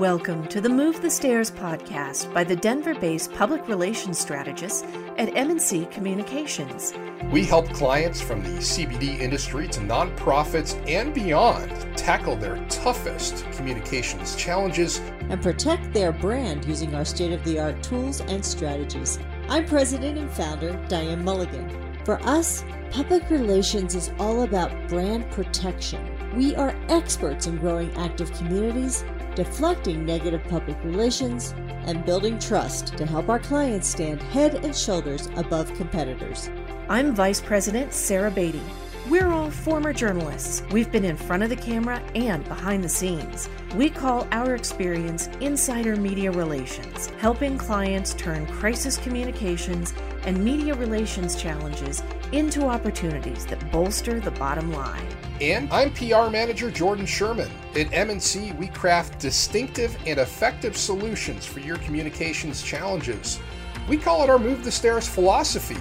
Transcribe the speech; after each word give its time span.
Welcome 0.00 0.46
to 0.46 0.62
the 0.62 0.68
Move 0.70 1.02
the 1.02 1.10
Stairs 1.10 1.50
podcast 1.50 2.32
by 2.32 2.42
the 2.42 2.56
Denver 2.56 2.94
based 2.94 3.34
public 3.34 3.68
relations 3.68 4.18
strategist 4.18 4.86
at 5.18 5.36
M&C 5.36 5.84
Communications. 5.90 6.94
We 7.30 7.44
help 7.44 7.68
clients 7.74 8.18
from 8.18 8.42
the 8.42 8.60
CBD 8.60 9.20
industry 9.20 9.68
to 9.68 9.80
nonprofits 9.80 10.82
and 10.88 11.12
beyond 11.12 11.70
tackle 11.98 12.34
their 12.34 12.56
toughest 12.70 13.44
communications 13.52 14.36
challenges 14.36 15.00
and 15.28 15.42
protect 15.42 15.92
their 15.92 16.12
brand 16.12 16.64
using 16.64 16.94
our 16.94 17.04
state 17.04 17.32
of 17.32 17.44
the 17.44 17.60
art 17.60 17.82
tools 17.82 18.22
and 18.22 18.42
strategies. 18.42 19.18
I'm 19.50 19.66
President 19.66 20.16
and 20.16 20.30
Founder 20.30 20.82
Diane 20.88 21.22
Mulligan. 21.22 21.68
For 22.06 22.18
us, 22.22 22.64
public 22.90 23.28
relations 23.28 23.94
is 23.94 24.12
all 24.18 24.44
about 24.44 24.88
brand 24.88 25.30
protection. 25.30 26.02
We 26.34 26.54
are 26.56 26.74
experts 26.88 27.46
in 27.46 27.58
growing 27.58 27.94
active 27.96 28.32
communities 28.32 29.04
deflecting 29.34 30.04
negative 30.04 30.42
public 30.44 30.76
relations, 30.84 31.54
and 31.86 32.04
building 32.04 32.38
trust 32.38 32.96
to 32.96 33.06
help 33.06 33.28
our 33.28 33.38
clients 33.38 33.88
stand 33.88 34.22
head 34.22 34.64
and 34.64 34.76
shoulders 34.76 35.28
above 35.36 35.72
competitors. 35.74 36.50
I'm 36.88 37.14
Vice 37.14 37.40
President 37.40 37.92
Sarah 37.92 38.30
Beatty. 38.30 38.62
We're 39.08 39.28
all 39.28 39.50
former 39.50 39.92
journalists. 39.92 40.62
We've 40.70 40.92
been 40.92 41.04
in 41.04 41.16
front 41.16 41.42
of 41.42 41.48
the 41.48 41.56
camera 41.56 42.02
and 42.14 42.44
behind 42.44 42.84
the 42.84 42.88
scenes. 42.88 43.48
We 43.74 43.90
call 43.90 44.28
our 44.30 44.54
experience 44.54 45.28
insider 45.40 45.96
media 45.96 46.30
relations, 46.30 47.06
helping 47.18 47.56
clients 47.56 48.14
turn 48.14 48.46
crisis 48.46 48.98
communications 48.98 49.94
and 50.24 50.44
media 50.44 50.74
relations 50.74 51.34
challenges 51.34 52.02
into 52.30 52.66
opportunities 52.66 53.46
that 53.46 53.72
bolster 53.72 54.20
the 54.20 54.32
bottom 54.32 54.70
line. 54.72 55.06
And 55.40 55.72
I'm 55.72 55.90
PR 55.94 56.28
manager 56.28 56.70
Jordan 56.70 57.06
Sherman. 57.06 57.50
At 57.74 57.90
M&C, 57.94 58.52
we 58.52 58.68
craft 58.68 59.18
distinctive 59.18 59.96
and 60.06 60.20
effective 60.20 60.76
solutions 60.76 61.46
for 61.46 61.60
your 61.60 61.78
communications 61.78 62.62
challenges. 62.62 63.40
We 63.88 63.96
call 63.96 64.22
it 64.22 64.28
our 64.28 64.38
Move 64.38 64.64
the 64.64 64.70
Stairs 64.70 65.08
philosophy. 65.08 65.78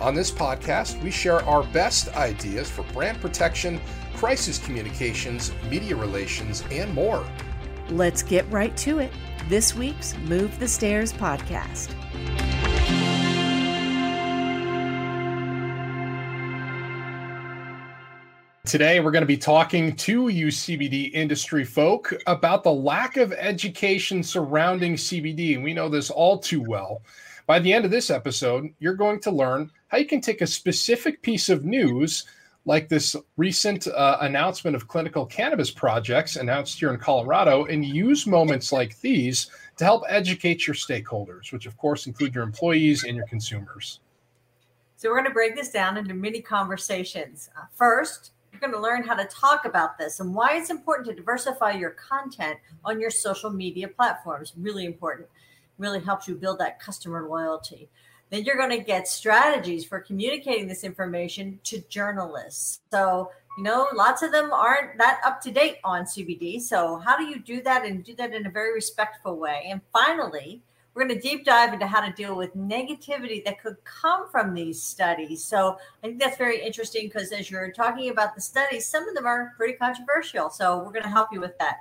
On 0.00 0.14
this 0.14 0.30
podcast, 0.30 1.02
we 1.02 1.10
share 1.10 1.44
our 1.44 1.64
best 1.64 2.08
ideas 2.16 2.70
for 2.70 2.82
brand 2.94 3.20
protection, 3.20 3.78
crisis 4.14 4.58
communications, 4.58 5.52
media 5.68 5.96
relations, 5.96 6.64
and 6.70 6.92
more. 6.94 7.26
Let's 7.90 8.22
get 8.22 8.50
right 8.50 8.74
to 8.78 9.00
it. 9.00 9.12
This 9.50 9.74
week's 9.74 10.16
Move 10.20 10.58
the 10.58 10.68
Stairs 10.68 11.12
podcast. 11.12 11.94
Today, 18.74 18.98
we're 18.98 19.12
going 19.12 19.22
to 19.22 19.26
be 19.26 19.36
talking 19.36 19.94
to 19.94 20.26
you 20.26 20.48
CBD 20.48 21.12
industry 21.12 21.64
folk 21.64 22.12
about 22.26 22.64
the 22.64 22.72
lack 22.72 23.16
of 23.16 23.32
education 23.32 24.20
surrounding 24.20 24.94
CBD. 24.96 25.54
And 25.54 25.62
we 25.62 25.72
know 25.72 25.88
this 25.88 26.10
all 26.10 26.40
too 26.40 26.60
well. 26.60 27.00
By 27.46 27.60
the 27.60 27.72
end 27.72 27.84
of 27.84 27.92
this 27.92 28.10
episode, 28.10 28.74
you're 28.80 28.96
going 28.96 29.20
to 29.20 29.30
learn 29.30 29.70
how 29.86 29.98
you 29.98 30.06
can 30.06 30.20
take 30.20 30.40
a 30.40 30.46
specific 30.48 31.22
piece 31.22 31.48
of 31.48 31.64
news, 31.64 32.24
like 32.64 32.88
this 32.88 33.14
recent 33.36 33.86
uh, 33.86 34.16
announcement 34.22 34.74
of 34.74 34.88
clinical 34.88 35.24
cannabis 35.24 35.70
projects 35.70 36.34
announced 36.34 36.80
here 36.80 36.92
in 36.92 36.98
Colorado, 36.98 37.66
and 37.66 37.84
use 37.84 38.26
moments 38.26 38.72
like 38.72 39.00
these 39.02 39.52
to 39.76 39.84
help 39.84 40.02
educate 40.08 40.66
your 40.66 40.74
stakeholders, 40.74 41.52
which 41.52 41.66
of 41.66 41.76
course 41.76 42.08
include 42.08 42.34
your 42.34 42.42
employees 42.42 43.04
and 43.04 43.14
your 43.14 43.26
consumers. 43.28 44.00
So, 44.96 45.10
we're 45.10 45.16
going 45.16 45.30
to 45.30 45.32
break 45.32 45.54
this 45.54 45.70
down 45.70 45.96
into 45.96 46.12
mini 46.12 46.40
conversations. 46.40 47.50
Uh, 47.56 47.66
first, 47.72 48.32
you're 48.54 48.70
going 48.70 48.72
to 48.72 48.80
learn 48.80 49.02
how 49.02 49.14
to 49.14 49.24
talk 49.24 49.64
about 49.64 49.98
this 49.98 50.20
and 50.20 50.34
why 50.34 50.56
it's 50.56 50.70
important 50.70 51.08
to 51.08 51.14
diversify 51.14 51.72
your 51.72 51.90
content 51.90 52.58
on 52.84 53.00
your 53.00 53.10
social 53.10 53.50
media 53.50 53.88
platforms. 53.88 54.52
Really 54.56 54.84
important. 54.84 55.28
Really 55.78 56.00
helps 56.00 56.28
you 56.28 56.36
build 56.36 56.60
that 56.60 56.78
customer 56.78 57.28
loyalty. 57.28 57.88
Then 58.30 58.44
you're 58.44 58.56
going 58.56 58.70
to 58.70 58.78
get 58.78 59.08
strategies 59.08 59.84
for 59.84 60.00
communicating 60.00 60.68
this 60.68 60.84
information 60.84 61.58
to 61.64 61.80
journalists. 61.88 62.80
So, 62.92 63.32
you 63.58 63.64
know, 63.64 63.88
lots 63.92 64.22
of 64.22 64.30
them 64.30 64.52
aren't 64.52 64.98
that 64.98 65.20
up 65.24 65.40
to 65.42 65.50
date 65.50 65.78
on 65.82 66.04
CBD. 66.04 66.60
So, 66.60 66.98
how 66.98 67.16
do 67.16 67.24
you 67.24 67.40
do 67.40 67.60
that 67.62 67.84
and 67.84 68.04
do 68.04 68.14
that 68.16 68.32
in 68.32 68.46
a 68.46 68.50
very 68.50 68.72
respectful 68.72 69.36
way? 69.36 69.66
And 69.68 69.80
finally, 69.92 70.62
we're 70.94 71.06
going 71.06 71.20
to 71.20 71.28
deep 71.28 71.44
dive 71.44 71.72
into 71.72 71.86
how 71.86 72.00
to 72.00 72.12
deal 72.12 72.36
with 72.36 72.56
negativity 72.56 73.44
that 73.44 73.60
could 73.60 73.76
come 73.84 74.28
from 74.30 74.54
these 74.54 74.82
studies. 74.82 75.44
So 75.44 75.76
I 76.02 76.06
think 76.06 76.18
that's 76.20 76.38
very 76.38 76.62
interesting 76.62 77.08
because 77.08 77.32
as 77.32 77.50
you're 77.50 77.72
talking 77.72 78.08
about 78.10 78.34
the 78.34 78.40
studies, 78.40 78.86
some 78.86 79.06
of 79.08 79.14
them 79.14 79.26
are 79.26 79.52
pretty 79.56 79.74
controversial. 79.74 80.48
So 80.50 80.78
we're 80.78 80.92
going 80.92 81.02
to 81.02 81.08
help 81.08 81.32
you 81.32 81.40
with 81.40 81.58
that. 81.58 81.78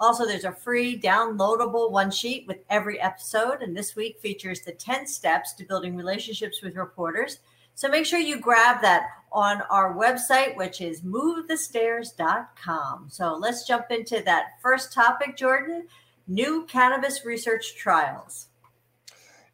Also, 0.00 0.26
there's 0.26 0.44
a 0.44 0.52
free 0.52 0.98
downloadable 0.98 1.90
one 1.90 2.10
sheet 2.10 2.46
with 2.46 2.58
every 2.70 2.98
episode. 3.00 3.62
And 3.62 3.76
this 3.76 3.96
week 3.96 4.20
features 4.20 4.60
the 4.60 4.72
10 4.72 5.06
steps 5.06 5.52
to 5.54 5.64
building 5.64 5.96
relationships 5.96 6.62
with 6.62 6.76
reporters. 6.76 7.40
So 7.74 7.88
make 7.88 8.06
sure 8.06 8.18
you 8.18 8.38
grab 8.38 8.82
that 8.82 9.06
on 9.32 9.62
our 9.70 9.94
website, 9.94 10.56
which 10.56 10.80
is 10.80 11.02
movethestairs.com. 11.02 13.06
So 13.08 13.34
let's 13.34 13.66
jump 13.66 13.90
into 13.90 14.22
that 14.24 14.60
first 14.60 14.92
topic, 14.92 15.36
Jordan 15.36 15.88
new 16.28 16.64
cannabis 16.66 17.24
research 17.24 17.74
trials. 17.76 18.48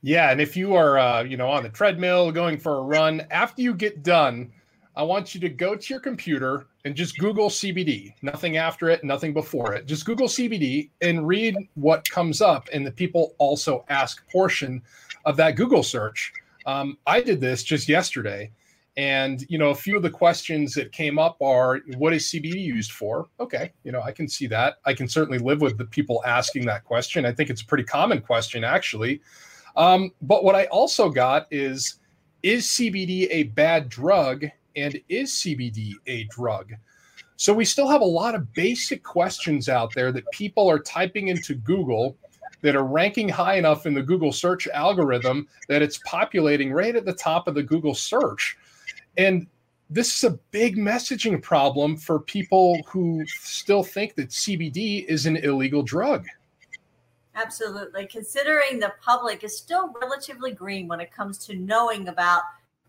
Yeah, 0.03 0.31
and 0.31 0.41
if 0.41 0.56
you 0.56 0.75
are, 0.75 0.98
uh, 0.98 1.22
you 1.25 1.36
know, 1.36 1.48
on 1.48 1.64
the 1.64 1.69
treadmill 1.69 2.31
going 2.31 2.59
for 2.59 2.78
a 2.78 2.82
run, 2.82 3.26
after 3.31 3.62
you 3.62 3.75
get 3.75 4.03
done, 4.03 4.53
I 4.94 5.03
want 5.03 5.34
you 5.34 5.41
to 5.41 5.48
go 5.48 5.75
to 5.75 5.94
your 5.94 6.00
computer 6.00 6.66
and 6.84 6.94
just 6.94 7.19
Google 7.19 7.48
CBD. 7.48 8.14
Nothing 8.22 8.56
after 8.56 8.88
it, 8.88 9.04
nothing 9.04 9.32
before 9.32 9.75
it. 9.75 9.87
Just 9.87 10.04
Google 10.04 10.28
CBD 10.28 10.91
and 11.00 11.26
read 11.26 11.54
what 11.75 12.08
comes 12.08 12.41
up 12.41 12.69
in 12.70 12.82
the 12.82 12.91
people 12.91 13.34
also 13.38 13.84
ask 13.88 14.28
portion 14.28 14.82
of 15.25 15.37
that 15.37 15.56
Google 15.56 15.82
search. 15.82 16.32
Um, 16.66 16.98
I 17.06 17.20
did 17.20 17.41
this 17.41 17.62
just 17.62 17.88
yesterday, 17.88 18.50
and 18.97 19.44
you 19.48 19.58
know, 19.58 19.70
a 19.70 19.75
few 19.75 19.97
of 19.97 20.03
the 20.03 20.10
questions 20.10 20.75
that 20.75 20.91
came 20.91 21.19
up 21.19 21.41
are, 21.41 21.78
"What 21.97 22.12
is 22.12 22.26
CBD 22.31 22.60
used 22.60 22.92
for?" 22.92 23.28
Okay, 23.38 23.72
you 23.84 23.92
know, 23.92 24.03
I 24.03 24.12
can 24.12 24.28
see 24.28 24.47
that. 24.48 24.78
I 24.84 24.94
can 24.94 25.08
certainly 25.08 25.38
live 25.38 25.60
with 25.60 25.78
the 25.78 25.84
people 25.84 26.22
asking 26.26 26.66
that 26.66 26.84
question. 26.84 27.25
I 27.25 27.32
think 27.32 27.50
it's 27.50 27.62
a 27.62 27.66
pretty 27.66 27.84
common 27.84 28.20
question, 28.20 28.64
actually. 28.64 29.20
Um, 29.77 30.12
but 30.23 30.45
what 30.45 30.55
I 30.55 30.67
also 30.67 31.11
got 31.11 31.47
is 31.51 31.97
Is 32.43 32.67
CBD 32.67 33.29
a 33.31 33.45
bad 33.45 33.89
drug? 33.89 34.47
And 34.77 35.01
is 35.09 35.33
CBD 35.33 35.95
a 36.06 36.25
drug? 36.25 36.73
So 37.37 37.53
we 37.55 37.65
still 37.65 37.89
have 37.89 38.01
a 38.01 38.05
lot 38.05 38.34
of 38.34 38.53
basic 38.53 39.03
questions 39.03 39.69
out 39.69 39.95
there 39.95 40.12
that 40.12 40.31
people 40.33 40.69
are 40.69 40.79
typing 40.79 41.29
into 41.29 41.55
Google 41.55 42.17
that 42.62 42.75
are 42.75 42.84
ranking 42.84 43.29
high 43.29 43.56
enough 43.56 43.87
in 43.87 43.95
the 43.95 44.03
Google 44.03 44.33
search 44.33 44.67
algorithm 44.69 45.47
that 45.69 45.83
it's 45.83 46.00
populating 46.05 46.73
right 46.73 46.97
at 46.97 47.05
the 47.05 47.12
top 47.12 47.47
of 47.47 47.55
the 47.55 47.62
Google 47.62 47.95
search. 47.95 48.56
And 49.17 49.47
this 49.91 50.17
is 50.17 50.25
a 50.25 50.39
big 50.50 50.77
messaging 50.77 51.41
problem 51.41 51.97
for 51.97 52.21
people 52.21 52.81
who 52.87 53.25
still 53.27 53.83
think 53.83 54.15
that 54.17 54.31
CBD 54.31 55.05
is 55.06 55.27
an 55.27 55.37
illegal 55.37 55.83
drug. 55.83 56.27
Absolutely. 57.41 58.06
Considering 58.06 58.81
the 58.81 58.94
public 59.00 59.44
is 59.44 59.56
still 59.56 59.94
relatively 60.00 60.50
green 60.50 60.88
when 60.88 61.00
it 61.00 61.12
comes 61.12 61.38
to 61.47 61.54
knowing 61.54 62.09
about 62.09 62.43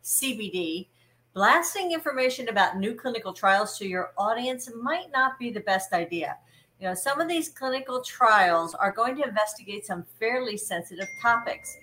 CBD, 0.04 0.88
blasting 1.36 1.92
information 1.92 2.50
about 2.50 2.78
new 2.78 2.96
clinical 2.96 3.32
trials 3.32 3.78
to 3.78 3.88
your 3.88 4.12
audience 4.18 4.68
might 4.76 5.12
not 5.14 5.38
be 5.38 5.52
the 5.52 5.60
best 5.60 5.94
idea. 5.94 6.36
You 6.80 6.88
know, 6.88 6.96
some 6.96 7.22
of 7.22 7.28
these 7.28 7.50
clinical 7.50 8.02
trials 8.02 8.74
are 8.74 8.92
going 8.92 9.16
to 9.18 9.28
investigate 9.28 9.86
some 9.86 10.04
fairly 10.20 10.58
sensitive 10.58 11.08
topics. 11.22 11.78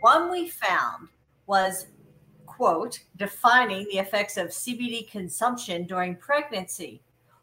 One 0.00 0.30
we 0.30 0.50
found 0.50 1.08
was, 1.46 1.86
quote, 2.44 3.00
defining 3.16 3.86
the 3.90 3.98
effects 3.98 4.36
of 4.36 4.48
CBD 4.48 5.10
consumption 5.10 5.86
during 5.86 6.16
pregnancy 6.16 7.00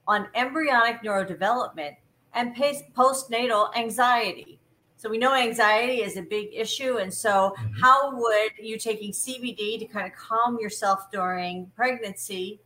on 0.08 0.28
embryonic 0.36 1.02
neurodevelopment 1.02 1.96
and 2.36 2.56
postnatal 2.56 3.76
anxiety. 3.76 4.57
So 4.98 5.10
we 5.10 5.20
know 5.20 5.36
anxiety 5.36 6.02
is 6.02 6.18
a 6.18 6.24
big 6.24 6.50
issue. 6.54 6.98
And 6.98 7.14
so, 7.14 7.54
mm-hmm. 7.58 7.80
how 7.80 8.16
would 8.16 8.52
you 8.60 8.80
taking 8.80 9.12
CBD 9.12 9.80
to 9.80 9.86
kind 9.86 10.08
of 10.08 10.18
calm 10.18 10.58
yourself 10.60 11.12
during 11.12 11.72
pregnancy 11.76 12.60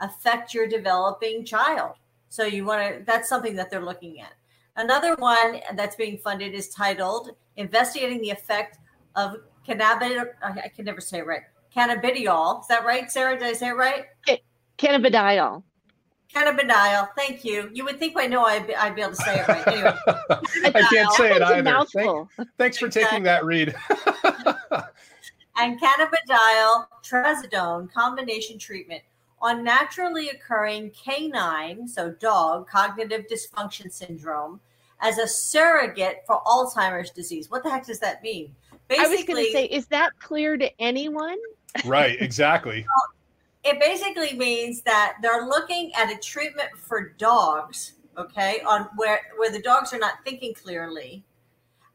affect 0.00 0.54
your 0.54 0.66
developing 0.66 1.44
child? 1.44 1.96
So, 2.30 2.44
you 2.44 2.64
want 2.64 2.82
to, 2.82 3.04
that's 3.04 3.28
something 3.28 3.54
that 3.56 3.70
they're 3.70 3.84
looking 3.84 4.20
at. 4.20 4.32
Another 4.76 5.14
one 5.16 5.60
that's 5.74 5.96
being 5.96 6.18
funded 6.18 6.54
is 6.54 6.68
titled 6.68 7.30
Investigating 7.56 8.20
the 8.22 8.30
Effect 8.30 8.78
of 9.14 9.36
Cannabis. 9.64 10.24
I 10.42 10.68
can 10.74 10.86
never 10.86 11.00
say 11.00 11.18
it 11.18 11.26
right. 11.26 11.42
Cannabidiol. 11.74 12.60
Is 12.60 12.68
that 12.68 12.84
right, 12.86 13.10
Sarah? 13.10 13.38
Did 13.38 13.48
I 13.48 13.52
say 13.52 13.68
it 13.68 13.76
right? 13.76 14.06
Cannabidiol 14.78 15.62
cannabidiol. 16.34 17.08
Thank 17.16 17.44
you. 17.44 17.70
You 17.72 17.84
would 17.84 17.98
think 17.98 18.14
by 18.14 18.26
now 18.26 18.44
I'd 18.44 18.66
be, 18.66 18.74
I'd 18.74 18.94
be 18.94 19.02
able 19.02 19.12
to 19.12 19.16
say 19.16 19.40
it 19.40 19.48
right. 19.48 19.66
Anyway, 19.68 19.94
I 20.74 20.86
can't 20.90 21.12
say 21.12 21.36
it 21.36 21.42
either. 21.42 21.84
Thank, 21.92 22.28
thanks 22.58 22.78
for 22.78 22.88
taking 22.88 23.22
that 23.24 23.44
read. 23.44 23.74
and 25.56 25.80
cannabidiol 25.80 26.86
trazodone 27.02 27.92
combination 27.92 28.58
treatment 28.58 29.02
on 29.40 29.62
naturally 29.62 30.30
occurring 30.30 30.90
canine, 30.90 31.86
so 31.86 32.10
dog, 32.10 32.68
cognitive 32.68 33.26
dysfunction 33.30 33.92
syndrome, 33.92 34.60
as 35.00 35.18
a 35.18 35.26
surrogate 35.26 36.22
for 36.26 36.42
Alzheimer's 36.46 37.10
disease. 37.10 37.50
What 37.50 37.62
the 37.62 37.70
heck 37.70 37.86
does 37.86 38.00
that 38.00 38.22
mean? 38.22 38.54
Basically, 38.88 39.06
I 39.06 39.16
was 39.16 39.24
going 39.24 39.44
to 39.44 39.52
say, 39.52 39.64
is 39.66 39.86
that 39.88 40.18
clear 40.18 40.56
to 40.56 40.70
anyone? 40.80 41.36
Right, 41.84 42.20
exactly. 42.20 42.86
It 43.66 43.80
basically 43.80 44.32
means 44.38 44.82
that 44.82 45.16
they're 45.22 45.46
looking 45.46 45.92
at 45.94 46.12
a 46.12 46.18
treatment 46.18 46.70
for 46.76 47.14
dogs, 47.18 47.94
okay, 48.16 48.60
on 48.66 48.88
where 48.96 49.20
where 49.36 49.50
the 49.50 49.60
dogs 49.60 49.92
are 49.92 49.98
not 49.98 50.24
thinking 50.24 50.54
clearly, 50.54 51.24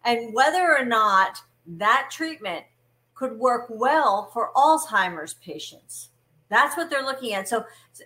and 0.03 0.33
whether 0.33 0.75
or 0.77 0.85
not 0.85 1.41
that 1.65 2.09
treatment 2.11 2.65
could 3.15 3.37
work 3.37 3.67
well 3.69 4.29
for 4.33 4.51
Alzheimer's 4.55 5.35
patients. 5.35 6.09
That's 6.49 6.75
what 6.75 6.89
they're 6.89 7.05
looking 7.05 7.33
at. 7.33 7.47
So, 7.47 7.63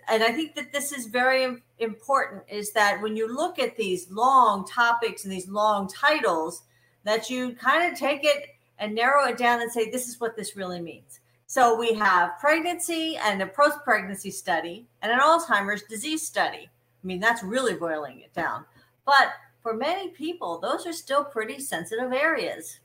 and 0.08 0.22
I 0.22 0.30
think 0.30 0.54
that 0.54 0.72
this 0.72 0.92
is 0.92 1.06
very 1.06 1.62
important 1.78 2.44
is 2.48 2.72
that 2.74 3.02
when 3.02 3.16
you 3.16 3.34
look 3.34 3.58
at 3.58 3.76
these 3.76 4.08
long 4.10 4.64
topics 4.64 5.24
and 5.24 5.32
these 5.32 5.48
long 5.48 5.88
titles, 5.88 6.62
that 7.02 7.28
you 7.28 7.56
kind 7.56 7.90
of 7.90 7.98
take 7.98 8.20
it 8.22 8.50
and 8.78 8.94
narrow 8.94 9.26
it 9.26 9.38
down 9.38 9.62
and 9.62 9.72
say, 9.72 9.90
this 9.90 10.06
is 10.06 10.20
what 10.20 10.36
this 10.36 10.54
really 10.54 10.80
means. 10.80 11.18
So 11.48 11.78
we 11.78 11.94
have 11.94 12.38
pregnancy 12.40 13.16
and 13.16 13.40
a 13.40 13.46
post 13.46 13.78
pregnancy 13.84 14.30
study 14.30 14.86
and 15.00 15.12
an 15.12 15.20
Alzheimer's 15.20 15.82
disease 15.82 16.26
study. 16.26 16.68
I 16.68 17.06
mean, 17.06 17.20
that's 17.20 17.42
really 17.42 17.74
boiling 17.74 18.20
it 18.20 18.34
down. 18.34 18.64
But 19.04 19.28
for 19.62 19.72
many 19.72 20.08
people, 20.08 20.58
those 20.58 20.86
are 20.86 20.92
still 20.92 21.24
pretty 21.24 21.60
sensitive 21.60 22.12
areas. 22.12 22.80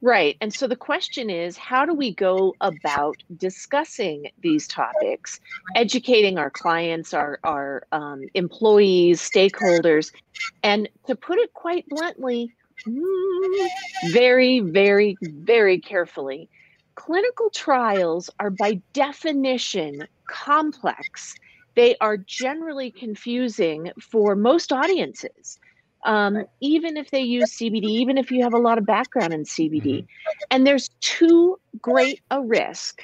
Right. 0.00 0.36
And 0.40 0.54
so 0.54 0.66
the 0.66 0.76
question 0.76 1.28
is 1.28 1.56
how 1.56 1.84
do 1.84 1.92
we 1.92 2.14
go 2.14 2.54
about 2.60 3.16
discussing 3.36 4.30
these 4.40 4.68
topics, 4.68 5.40
educating 5.74 6.38
our 6.38 6.50
clients, 6.50 7.12
our, 7.12 7.40
our 7.42 7.82
um, 7.92 8.26
employees, 8.34 9.20
stakeholders? 9.20 10.12
And 10.62 10.88
to 11.06 11.16
put 11.16 11.38
it 11.38 11.52
quite 11.52 11.84
bluntly, 11.88 12.52
mm, 12.86 13.68
very, 14.12 14.60
very, 14.60 15.16
very 15.20 15.80
carefully, 15.80 16.48
clinical 16.98 17.50
trials 17.50 18.28
are 18.40 18.50
by 18.50 18.80
definition 18.92 20.06
complex. 20.26 21.36
They 21.74 21.96
are 22.00 22.16
generally 22.16 22.90
confusing 22.90 23.92
for 24.00 24.34
most 24.34 24.72
audiences 24.72 25.58
um, 26.04 26.44
even 26.60 26.96
if 26.96 27.10
they 27.10 27.20
use 27.20 27.56
CBD, 27.56 27.84
even 27.84 28.18
if 28.18 28.30
you 28.30 28.42
have 28.42 28.54
a 28.54 28.58
lot 28.58 28.78
of 28.78 28.86
background 28.86 29.32
in 29.32 29.44
CBD. 29.44 29.84
Mm-hmm. 29.84 30.06
And 30.50 30.66
there's 30.66 30.88
too 31.00 31.58
great 31.80 32.20
a 32.30 32.40
risk 32.40 33.02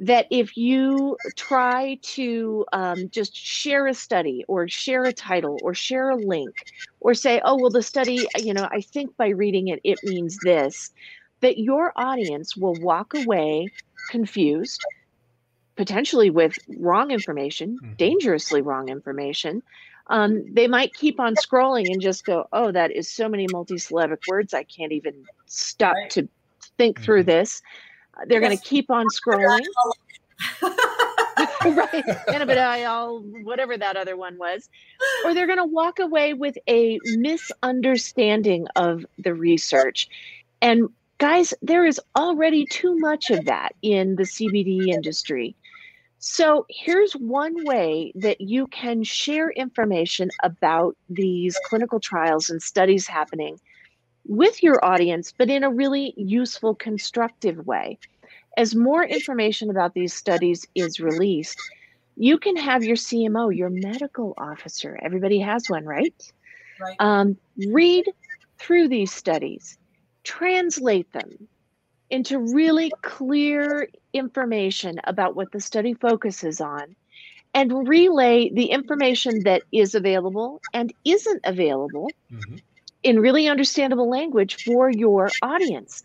that 0.00 0.26
if 0.30 0.56
you 0.56 1.16
try 1.36 1.98
to 2.02 2.66
um, 2.72 3.08
just 3.10 3.34
share 3.34 3.86
a 3.86 3.94
study 3.94 4.44
or 4.48 4.66
share 4.68 5.04
a 5.04 5.12
title 5.12 5.56
or 5.62 5.72
share 5.72 6.10
a 6.10 6.16
link 6.16 6.72
or 6.98 7.14
say, 7.14 7.40
oh, 7.44 7.56
well, 7.56 7.70
the 7.70 7.82
study, 7.82 8.26
you 8.36 8.52
know, 8.52 8.68
I 8.72 8.80
think 8.80 9.16
by 9.16 9.28
reading 9.28 9.68
it, 9.68 9.80
it 9.84 10.00
means 10.02 10.36
this, 10.42 10.92
that 11.44 11.58
your 11.58 11.92
audience 11.94 12.56
will 12.56 12.74
walk 12.80 13.12
away 13.12 13.68
confused, 14.10 14.82
potentially 15.76 16.30
with 16.30 16.58
wrong 16.78 17.10
information, 17.10 17.78
mm-hmm. 17.82 17.92
dangerously 17.94 18.62
wrong 18.62 18.88
information, 18.88 19.62
um, 20.06 20.42
they 20.52 20.66
might 20.66 20.94
keep 20.94 21.20
on 21.20 21.34
scrolling 21.34 21.86
and 21.90 22.00
just 22.00 22.24
go, 22.24 22.48
oh, 22.54 22.72
that 22.72 22.90
is 22.92 23.10
so 23.10 23.28
many 23.28 23.46
multisyllabic 23.48 24.20
words. 24.26 24.54
I 24.54 24.62
can't 24.62 24.92
even 24.92 25.24
stop 25.44 25.94
right. 25.94 26.10
to 26.10 26.28
think 26.78 26.96
mm-hmm. 26.96 27.04
through 27.04 27.24
this. 27.24 27.60
Uh, 28.16 28.24
they're 28.26 28.40
yes. 28.40 28.48
going 28.48 28.58
to 28.58 28.64
keep 28.64 28.90
on 28.90 29.06
scrolling. 29.08 29.64
right. 30.62 32.04
Cannabidiol, 32.28 33.44
whatever 33.44 33.76
that 33.76 33.96
other 33.96 34.16
one 34.16 34.38
was. 34.38 34.70
Or 35.26 35.34
they're 35.34 35.46
going 35.46 35.58
to 35.58 35.64
walk 35.64 35.98
away 35.98 36.32
with 36.32 36.56
a 36.68 36.98
misunderstanding 37.04 38.66
of 38.76 39.04
the 39.18 39.34
research. 39.34 40.08
And 40.62 40.88
guys, 41.24 41.54
there 41.62 41.86
is 41.86 41.98
already 42.16 42.66
too 42.66 42.98
much 42.98 43.30
of 43.30 43.46
that 43.46 43.74
in 43.80 44.14
the 44.16 44.24
CBD 44.24 44.88
industry. 44.88 45.56
So 46.18 46.66
here's 46.68 47.14
one 47.14 47.64
way 47.64 48.12
that 48.16 48.42
you 48.42 48.66
can 48.66 49.02
share 49.02 49.48
information 49.48 50.28
about 50.42 50.98
these 51.08 51.58
clinical 51.64 51.98
trials 51.98 52.50
and 52.50 52.62
studies 52.62 53.06
happening 53.06 53.58
with 54.26 54.62
your 54.62 54.84
audience, 54.84 55.32
but 55.38 55.48
in 55.48 55.64
a 55.64 55.70
really 55.70 56.12
useful, 56.18 56.74
constructive 56.74 57.66
way. 57.66 57.98
As 58.58 58.74
more 58.74 59.02
information 59.02 59.70
about 59.70 59.94
these 59.94 60.12
studies 60.12 60.66
is 60.74 61.00
released, 61.00 61.58
you 62.16 62.36
can 62.36 62.54
have 62.54 62.84
your 62.84 62.96
CMO, 62.96 63.56
your 63.56 63.70
medical 63.70 64.34
officer, 64.36 64.98
everybody 65.02 65.38
has 65.38 65.70
one, 65.70 65.86
right? 65.86 66.32
Right. 66.78 66.96
Um, 66.98 67.38
read 67.68 68.04
through 68.58 68.88
these 68.88 69.10
studies, 69.10 69.78
translate 70.24 71.12
them, 71.12 71.48
into 72.10 72.38
really 72.38 72.92
clear 73.02 73.88
information 74.12 75.00
about 75.04 75.34
what 75.34 75.50
the 75.52 75.60
study 75.60 75.94
focuses 75.94 76.60
on 76.60 76.94
and 77.54 77.88
relay 77.88 78.50
the 78.50 78.66
information 78.66 79.42
that 79.44 79.62
is 79.72 79.94
available 79.94 80.60
and 80.72 80.92
isn't 81.04 81.40
available 81.44 82.10
mm-hmm. 82.32 82.56
in 83.02 83.20
really 83.20 83.48
understandable 83.48 84.08
language 84.08 84.62
for 84.64 84.90
your 84.90 85.30
audience. 85.42 86.02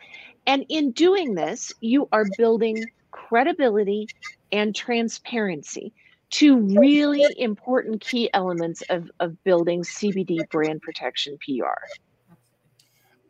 And 0.47 0.65
in 0.69 0.91
doing 0.91 1.35
this, 1.35 1.73
you 1.81 2.07
are 2.11 2.25
building 2.37 2.85
credibility 3.11 4.07
and 4.51 4.75
transparency 4.75 5.91
two 6.29 6.57
really 6.79 7.25
important 7.37 8.01
key 8.01 8.29
elements 8.33 8.83
of, 8.89 9.09
of 9.19 9.43
building 9.43 9.81
CBD 9.81 10.47
brand 10.49 10.81
protection 10.81 11.37
PR. 11.37 11.79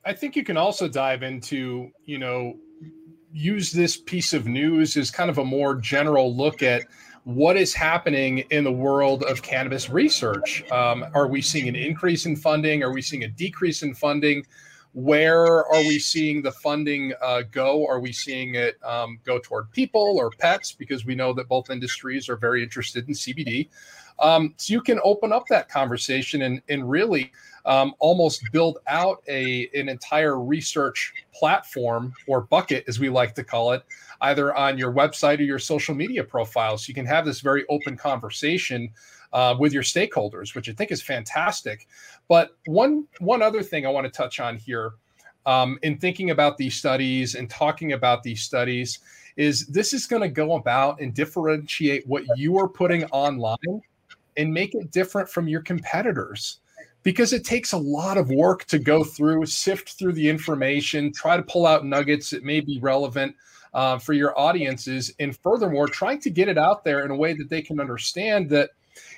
I 0.06 0.14
think 0.14 0.36
you 0.36 0.44
can 0.44 0.58
also 0.58 0.88
dive 0.88 1.24
into, 1.24 1.92
you 2.06 2.18
know, 2.18 2.58
use 3.32 3.72
this 3.72 3.98
piece 3.98 4.34
of 4.34 4.48
news 4.48 4.98
as 4.98 5.12
kind 5.12 5.30
of 5.30 5.38
a 5.38 5.46
more 5.46 5.76
general 5.76 6.36
look 6.36 6.64
at 6.64 6.84
what 7.26 7.58
is 7.58 7.74
happening 7.74 8.40
in 8.50 8.64
the 8.64 8.72
world 8.72 9.24
of 9.24 9.42
cannabis 9.42 9.90
research. 9.90 10.64
Um, 10.72 11.06
are 11.14 11.28
we 11.28 11.42
seeing 11.42 11.68
an 11.68 11.76
increase 11.76 12.26
in 12.26 12.36
funding? 12.36 12.82
Are 12.82 12.92
we 12.92 13.02
seeing 13.02 13.24
a 13.24 13.28
decrease 13.28 13.84
in 13.84 13.94
funding? 13.94 14.46
Where 14.94 15.46
are 15.46 15.82
we 15.82 16.00
seeing 16.00 16.42
the 16.42 16.52
funding 16.52 17.14
uh, 17.22 17.44
go? 17.52 17.86
Are 17.88 18.00
we 18.00 18.12
seeing 18.12 18.56
it 18.56 18.84
um, 18.84 19.20
go 19.24 19.38
toward 19.38 19.70
people 19.72 20.18
or 20.18 20.32
pets? 20.32 20.72
Because 20.72 21.06
we 21.06 21.14
know 21.14 21.32
that 21.34 21.48
both 21.48 21.70
industries 21.70 22.28
are 22.30 22.38
very 22.38 22.64
interested 22.64 23.08
in 23.08 23.14
CBD. 23.14 23.70
Um, 24.18 24.56
so 24.58 24.74
you 24.74 24.82
can 24.82 25.00
open 25.04 25.32
up 25.32 25.46
that 25.50 25.70
conversation 25.70 26.42
and, 26.42 26.62
and 26.70 26.90
really 26.90 27.32
um, 27.66 27.94
almost 28.00 28.44
build 28.52 28.80
out 28.88 29.22
a 29.28 29.70
an 29.74 29.90
entire 29.90 30.40
research 30.40 31.14
platform 31.34 32.14
or 32.28 32.42
bucket, 32.42 32.84
as 32.88 33.00
we 33.00 33.10
like 33.10 33.36
to 33.36 33.44
call 33.44 33.72
it, 33.72 33.84
either 34.22 34.56
on 34.56 34.78
your 34.78 34.94
website 34.94 35.40
or 35.40 35.44
your 35.44 35.60
social 35.60 35.96
media 35.96 36.24
profiles. 36.24 36.86
So 36.86 36.90
you 36.90 36.94
can 36.94 37.06
have 37.06 37.26
this 37.26 37.42
very 37.42 37.66
open 37.70 37.98
conversation 37.98 38.90
uh, 39.34 39.56
with 39.60 39.74
your 39.74 39.84
stakeholders, 39.84 40.56
which 40.56 40.70
I 40.70 40.74
think 40.74 40.92
is 40.92 41.02
fantastic. 41.02 41.88
But 42.28 42.58
one 42.66 43.06
one 43.20 43.42
other 43.42 43.64
thing 43.64 43.86
I 43.86 43.90
want 43.90 44.06
to 44.06 44.12
touch 44.12 44.40
on 44.40 44.58
here, 44.58 44.94
um, 45.46 45.80
in 45.84 45.98
thinking 45.98 46.32
about 46.32 46.58
these 46.58 46.76
studies 46.76 47.36
and 47.36 47.50
talking 47.50 47.94
about 47.94 48.24
these 48.24 48.42
studies, 48.42 49.00
is 49.38 49.68
this 49.68 49.94
is 49.94 50.06
going 50.06 50.22
to 50.22 50.30
go 50.30 50.56
about 50.56 51.00
and 51.00 51.14
differentiate 51.14 52.06
what 52.08 52.24
you 52.36 52.58
are 52.58 52.68
putting 52.68 53.06
online 53.06 53.82
and 54.38 54.54
make 54.54 54.76
it 54.76 54.92
different 54.92 55.30
from 55.30 55.48
your 55.48 55.62
competitors 55.62 56.60
because 57.04 57.34
it 57.34 57.46
takes 57.46 57.72
a 57.72 57.78
lot 57.78 58.18
of 58.18 58.30
work 58.30 58.66
to 58.66 58.80
go 58.80 59.04
through, 59.04 59.46
sift 59.46 59.98
through 59.98 60.14
the 60.14 60.28
information, 60.28 61.12
try 61.12 61.38
to 61.38 61.44
pull 61.44 61.66
out 61.66 61.86
nuggets 61.86 62.30
that 62.30 62.44
may 62.44 62.60
be 62.60 62.80
relevant 62.80 63.36
uh, 63.74 63.98
for 63.98 64.14
your 64.14 64.38
audiences, 64.38 65.14
and 65.20 65.38
furthermore, 65.38 65.88
trying 65.88 66.20
to 66.20 66.30
get 66.30 66.50
it 66.50 66.58
out 66.58 66.84
there 66.84 67.06
in 67.06 67.12
a 67.12 67.16
way 67.16 67.34
that 67.34 67.50
they 67.50 67.62
can 67.62 67.80
understand 67.80 68.50
that 68.50 68.72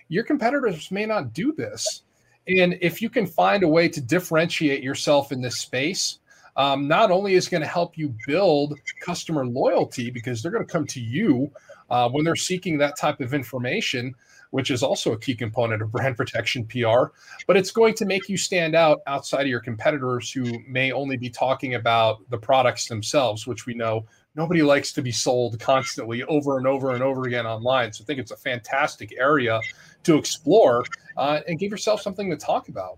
your 0.09 0.23
competitors 0.23 0.91
may 0.91 1.05
not 1.05 1.33
do 1.33 1.53
this. 1.53 2.03
And 2.47 2.77
if 2.81 3.01
you 3.01 3.09
can 3.09 3.25
find 3.25 3.63
a 3.63 3.67
way 3.67 3.87
to 3.87 4.01
differentiate 4.01 4.83
yourself 4.83 5.31
in 5.31 5.41
this 5.41 5.59
space, 5.59 6.19
um, 6.57 6.87
not 6.87 7.11
only 7.11 7.35
is 7.35 7.47
going 7.47 7.61
to 7.61 7.67
help 7.67 7.97
you 7.97 8.13
build 8.27 8.77
customer 8.99 9.45
loyalty 9.45 10.11
because 10.11 10.41
they're 10.41 10.51
going 10.51 10.65
to 10.65 10.71
come 10.71 10.85
to 10.87 10.99
you 10.99 11.49
uh, 11.89 12.09
when 12.09 12.25
they're 12.25 12.35
seeking 12.35 12.77
that 12.77 12.97
type 12.97 13.21
of 13.21 13.33
information, 13.33 14.13
which 14.51 14.69
is 14.69 14.83
also 14.83 15.13
a 15.13 15.19
key 15.19 15.35
component 15.35 15.81
of 15.81 15.91
brand 15.91 16.15
protection 16.15 16.65
PR. 16.65 17.11
But 17.47 17.57
it's 17.57 17.71
going 17.71 17.95
to 17.95 18.05
make 18.05 18.29
you 18.29 18.37
stand 18.37 18.75
out 18.75 19.01
outside 19.07 19.41
of 19.41 19.47
your 19.47 19.59
competitors 19.59 20.31
who 20.31 20.59
may 20.67 20.91
only 20.91 21.17
be 21.17 21.29
talking 21.29 21.75
about 21.75 22.29
the 22.29 22.37
products 22.37 22.87
themselves, 22.87 23.47
which 23.47 23.65
we 23.65 23.73
know 23.73 24.05
nobody 24.35 24.61
likes 24.61 24.93
to 24.93 25.01
be 25.01 25.11
sold 25.11 25.59
constantly 25.59 26.23
over 26.23 26.57
and 26.57 26.67
over 26.67 26.91
and 26.91 27.03
over 27.03 27.23
again 27.23 27.45
online. 27.45 27.91
So 27.91 28.03
I 28.03 28.05
think 28.05 28.19
it's 28.19 28.31
a 28.31 28.37
fantastic 28.37 29.13
area 29.17 29.59
to 30.03 30.17
explore 30.17 30.83
uh, 31.17 31.41
and 31.47 31.59
give 31.59 31.71
yourself 31.71 32.01
something 32.01 32.29
to 32.29 32.37
talk 32.37 32.69
about. 32.69 32.97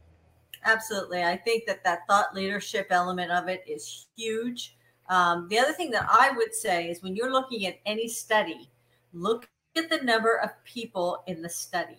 Absolutely. 0.66 1.24
I 1.24 1.36
think 1.36 1.66
that 1.66 1.84
that 1.84 2.08
thought 2.08 2.34
leadership 2.34 2.88
element 2.90 3.32
of 3.32 3.48
it 3.48 3.64
is 3.68 4.08
huge. 4.16 4.78
Um, 5.10 5.48
the 5.50 5.60
other 5.60 5.74
thing 5.74 5.92
that 5.92 6.08
I 6.10 6.32
would 6.32 6.56
say 6.56 6.90
is 6.90 7.04
when 7.04 7.16
you're 7.16 7.32
looking 7.32 7.66
at 7.66 7.80
any 7.86 8.08
study, 8.08 8.70
look 9.12 9.50
at 9.76 9.90
the 9.90 9.98
number 10.04 10.38
of 10.38 10.52
people 10.64 11.24
in 11.28 11.42
the 11.42 11.50
study. 11.50 11.98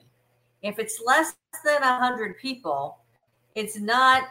If 0.62 0.78
it's 0.78 1.02
less 1.04 1.35
than 1.64 1.83
100 1.83 2.38
people, 2.38 2.99
it's 3.54 3.78
not 3.78 4.25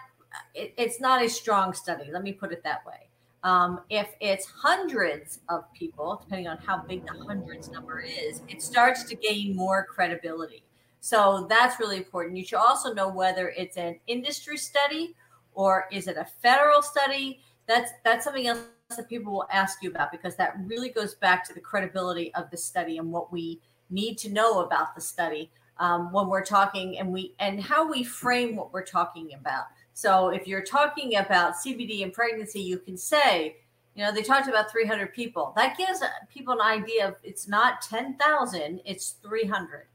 it, 0.55 0.73
it's 0.77 0.99
not 0.99 1.23
a 1.23 1.29
strong 1.29 1.73
study. 1.73 2.09
Let 2.11 2.23
me 2.23 2.33
put 2.33 2.51
it 2.51 2.63
that 2.63 2.85
way. 2.85 3.07
Um, 3.43 3.81
if 3.89 4.07
it's 4.19 4.45
hundreds 4.45 5.41
of 5.49 5.71
people, 5.73 6.21
depending 6.23 6.47
on 6.47 6.57
how 6.57 6.77
big 6.77 7.05
the 7.05 7.13
hundreds 7.25 7.69
number 7.69 7.99
is, 7.99 8.41
it 8.47 8.61
starts 8.61 9.03
to 9.03 9.15
gain 9.15 9.55
more 9.55 9.85
credibility. 9.85 10.63
So 11.01 11.45
that's 11.49 11.79
really 11.79 11.97
important. 11.97 12.37
You 12.37 12.45
should 12.45 12.59
also 12.59 12.93
know 12.93 13.09
whether 13.09 13.49
it's 13.49 13.75
an 13.75 13.99
industry 14.07 14.57
study 14.57 15.13
or 15.53 15.85
is 15.91 16.07
it 16.07 16.17
a 16.17 16.25
federal 16.41 16.81
study. 16.81 17.41
That's 17.67 17.91
that's 18.03 18.23
something 18.23 18.47
else 18.47 18.59
that 18.97 19.09
people 19.09 19.33
will 19.33 19.47
ask 19.51 19.81
you 19.81 19.89
about 19.89 20.11
because 20.11 20.35
that 20.35 20.55
really 20.65 20.89
goes 20.89 21.15
back 21.15 21.45
to 21.47 21.53
the 21.53 21.59
credibility 21.59 22.33
of 22.35 22.49
the 22.49 22.57
study 22.57 22.97
and 22.97 23.11
what 23.11 23.31
we 23.31 23.59
need 23.89 24.17
to 24.19 24.29
know 24.31 24.61
about 24.61 24.95
the 24.95 25.01
study 25.01 25.51
um, 25.77 26.11
when 26.11 26.27
we're 26.27 26.45
talking 26.45 26.97
and 26.99 27.11
we 27.11 27.33
and 27.39 27.61
how 27.61 27.89
we 27.89 28.03
frame 28.03 28.55
what 28.55 28.73
we're 28.73 28.85
talking 28.85 29.33
about. 29.33 29.65
So 29.93 30.29
if 30.29 30.47
you're 30.47 30.63
talking 30.63 31.17
about 31.17 31.55
CBD 31.55 32.03
and 32.03 32.11
pregnancy, 32.11 32.61
you 32.61 32.79
can 32.79 32.97
say, 32.97 33.57
you 33.95 34.03
know, 34.03 34.11
they 34.11 34.23
talked 34.23 34.47
about 34.47 34.71
300 34.71 35.13
people. 35.13 35.53
That 35.55 35.77
gives 35.77 36.01
people 36.33 36.53
an 36.53 36.61
idea 36.61 37.07
of 37.07 37.15
it's 37.23 37.47
not 37.47 37.81
10,000, 37.81 38.81
it's 38.85 39.15
300. 39.23 39.85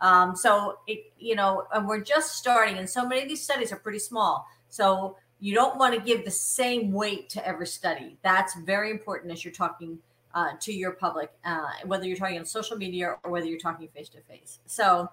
Um, 0.00 0.34
so 0.34 0.78
it, 0.88 1.12
you 1.18 1.36
know, 1.36 1.66
and 1.72 1.86
we're 1.86 2.00
just 2.00 2.36
starting, 2.36 2.78
and 2.78 2.90
so 2.90 3.06
many 3.06 3.22
of 3.22 3.28
these 3.28 3.42
studies 3.42 3.72
are 3.72 3.76
pretty 3.76 4.00
small. 4.00 4.46
So 4.68 5.16
you 5.44 5.52
don't 5.54 5.76
want 5.76 5.94
to 5.94 6.00
give 6.00 6.24
the 6.24 6.30
same 6.30 6.90
weight 6.90 7.28
to 7.28 7.46
every 7.46 7.66
study. 7.66 8.16
That's 8.22 8.54
very 8.60 8.90
important 8.90 9.30
as 9.30 9.44
you're 9.44 9.52
talking 9.52 9.98
uh, 10.34 10.52
to 10.60 10.72
your 10.72 10.92
public, 10.92 11.30
uh, 11.44 11.66
whether 11.84 12.06
you're 12.06 12.16
talking 12.16 12.38
on 12.38 12.46
social 12.46 12.78
media 12.78 13.16
or 13.22 13.30
whether 13.30 13.44
you're 13.44 13.58
talking 13.58 13.86
face 13.88 14.08
to 14.08 14.22
face. 14.22 14.60
So, 14.64 15.06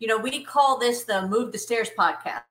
you 0.00 0.08
know, 0.08 0.18
we 0.18 0.42
call 0.42 0.80
this 0.80 1.04
the 1.04 1.28
Move 1.28 1.52
the 1.52 1.58
Stairs 1.58 1.90
podcast 1.96 2.42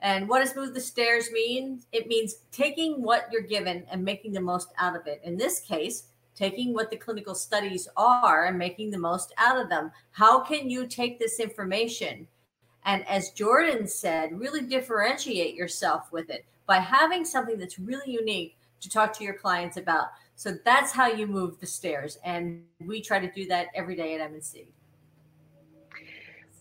and 0.00 0.28
what 0.28 0.40
does 0.40 0.54
move 0.54 0.74
the 0.74 0.82
stairs 0.82 1.30
mean? 1.32 1.80
It 1.92 2.08
means 2.08 2.42
taking 2.52 3.00
what 3.00 3.28
you're 3.32 3.40
given 3.40 3.86
and 3.90 4.04
making 4.04 4.34
the 4.34 4.40
most 4.42 4.68
out 4.76 4.94
of 4.94 5.06
it. 5.06 5.22
In 5.24 5.38
this 5.38 5.60
case, 5.60 6.08
taking 6.34 6.74
what 6.74 6.90
the 6.90 6.96
clinical 6.98 7.34
studies 7.34 7.88
are 7.96 8.44
and 8.44 8.58
making 8.58 8.90
the 8.90 8.98
most 8.98 9.32
out 9.38 9.58
of 9.58 9.70
them. 9.70 9.90
How 10.10 10.40
can 10.40 10.68
you 10.68 10.86
take 10.86 11.18
this 11.18 11.40
information 11.40 12.28
and, 12.84 13.06
as 13.08 13.30
Jordan 13.30 13.86
said, 13.86 14.38
really 14.38 14.62
differentiate 14.62 15.54
yourself 15.54 16.10
with 16.12 16.30
it 16.30 16.44
by 16.66 16.76
having 16.76 17.24
something 17.24 17.58
that's 17.58 17.78
really 17.78 18.12
unique 18.12 18.56
to 18.80 18.88
talk 18.88 19.12
to 19.18 19.24
your 19.24 19.34
clients 19.34 19.76
about? 19.76 20.08
So 20.36 20.56
that's 20.64 20.92
how 20.92 21.08
you 21.08 21.26
move 21.26 21.60
the 21.60 21.66
stairs. 21.66 22.18
And 22.24 22.62
we 22.86 23.02
try 23.02 23.18
to 23.18 23.30
do 23.30 23.46
that 23.48 23.66
every 23.74 23.94
day 23.94 24.14
at 24.14 24.22
M&C. 24.22 24.68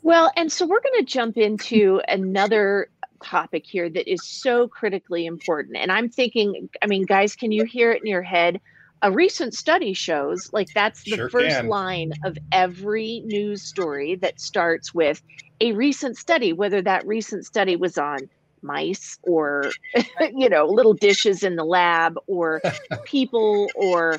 Well, 0.01 0.31
and 0.35 0.51
so 0.51 0.65
we're 0.65 0.81
going 0.81 0.99
to 0.99 1.05
jump 1.05 1.37
into 1.37 2.01
another 2.07 2.89
topic 3.23 3.65
here 3.65 3.89
that 3.89 4.11
is 4.11 4.25
so 4.25 4.67
critically 4.67 5.25
important. 5.25 5.77
And 5.77 5.91
I'm 5.91 6.09
thinking, 6.09 6.69
I 6.81 6.87
mean, 6.87 7.05
guys, 7.05 7.35
can 7.35 7.51
you 7.51 7.65
hear 7.65 7.91
it 7.91 8.01
in 8.01 8.07
your 8.07 8.21
head? 8.21 8.59
A 9.01 9.11
recent 9.11 9.53
study 9.53 9.93
shows 9.93 10.49
like 10.51 10.67
that's 10.73 11.03
the 11.03 11.15
sure 11.15 11.29
first 11.29 11.55
can. 11.55 11.67
line 11.67 12.11
of 12.25 12.37
every 12.51 13.21
news 13.25 13.61
story 13.61 14.15
that 14.15 14.41
starts 14.41 14.93
with 14.93 15.21
a 15.61 15.71
recent 15.73 16.17
study, 16.17 16.53
whether 16.53 16.81
that 16.81 17.05
recent 17.05 17.45
study 17.45 17.75
was 17.75 17.97
on 17.97 18.29
mice 18.61 19.17
or, 19.23 19.71
you 20.33 20.49
know, 20.49 20.65
little 20.65 20.93
dishes 20.93 21.43
in 21.43 21.55
the 21.55 21.63
lab 21.63 22.17
or 22.27 22.61
people 23.05 23.69
or 23.75 24.17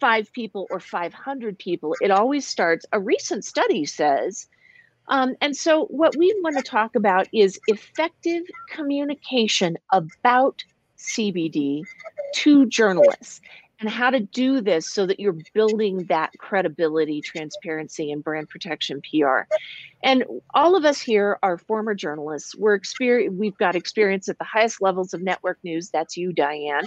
five 0.00 0.32
people 0.32 0.66
or 0.70 0.80
500 0.80 1.58
people. 1.58 1.94
It 2.00 2.10
always 2.10 2.46
starts, 2.46 2.84
a 2.92 3.00
recent 3.00 3.44
study 3.44 3.84
says, 3.84 4.48
um, 5.08 5.34
and 5.40 5.56
so, 5.56 5.86
what 5.86 6.16
we 6.16 6.34
want 6.42 6.56
to 6.56 6.62
talk 6.62 6.94
about 6.94 7.26
is 7.32 7.58
effective 7.66 8.44
communication 8.70 9.76
about 9.90 10.62
CBD 10.96 11.82
to 12.34 12.66
journalists 12.66 13.40
and 13.82 13.90
how 13.90 14.10
to 14.10 14.20
do 14.20 14.60
this 14.60 14.86
so 14.88 15.06
that 15.06 15.18
you're 15.18 15.36
building 15.52 16.04
that 16.04 16.30
credibility, 16.38 17.20
transparency, 17.20 18.12
and 18.12 18.22
brand 18.22 18.48
protection 18.48 19.02
PR. 19.02 19.40
And 20.04 20.24
all 20.54 20.76
of 20.76 20.84
us 20.84 21.00
here 21.00 21.38
are 21.42 21.58
former 21.58 21.94
journalists. 21.94 22.54
We're 22.54 22.74
experience. 22.74 23.34
We've 23.36 23.58
got 23.58 23.74
experience 23.74 24.28
at 24.28 24.38
the 24.38 24.44
highest 24.44 24.80
levels 24.80 25.12
of 25.12 25.20
network 25.20 25.58
news. 25.64 25.90
That's 25.90 26.16
you, 26.16 26.32
Diane, 26.32 26.86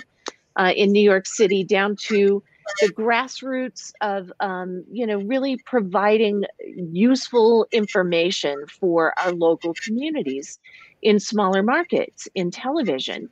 uh, 0.55 0.71
in 0.75 0.91
New 0.91 1.03
York 1.03 1.27
City, 1.27 1.65
down 1.65 1.97
to 2.07 2.41
the 2.81 2.87
grassroots 2.87 3.91
of 4.01 4.31
um, 4.39 4.83
you 4.91 5.05
know 5.05 5.19
really 5.19 5.57
providing 5.65 6.45
useful 6.91 7.67
information 7.71 8.65
for 8.67 9.13
our 9.19 9.33
local 9.33 9.73
communities 9.73 10.59
in 11.01 11.19
smaller 11.19 11.61
markets 11.61 12.27
in 12.33 12.49
television 12.49 13.29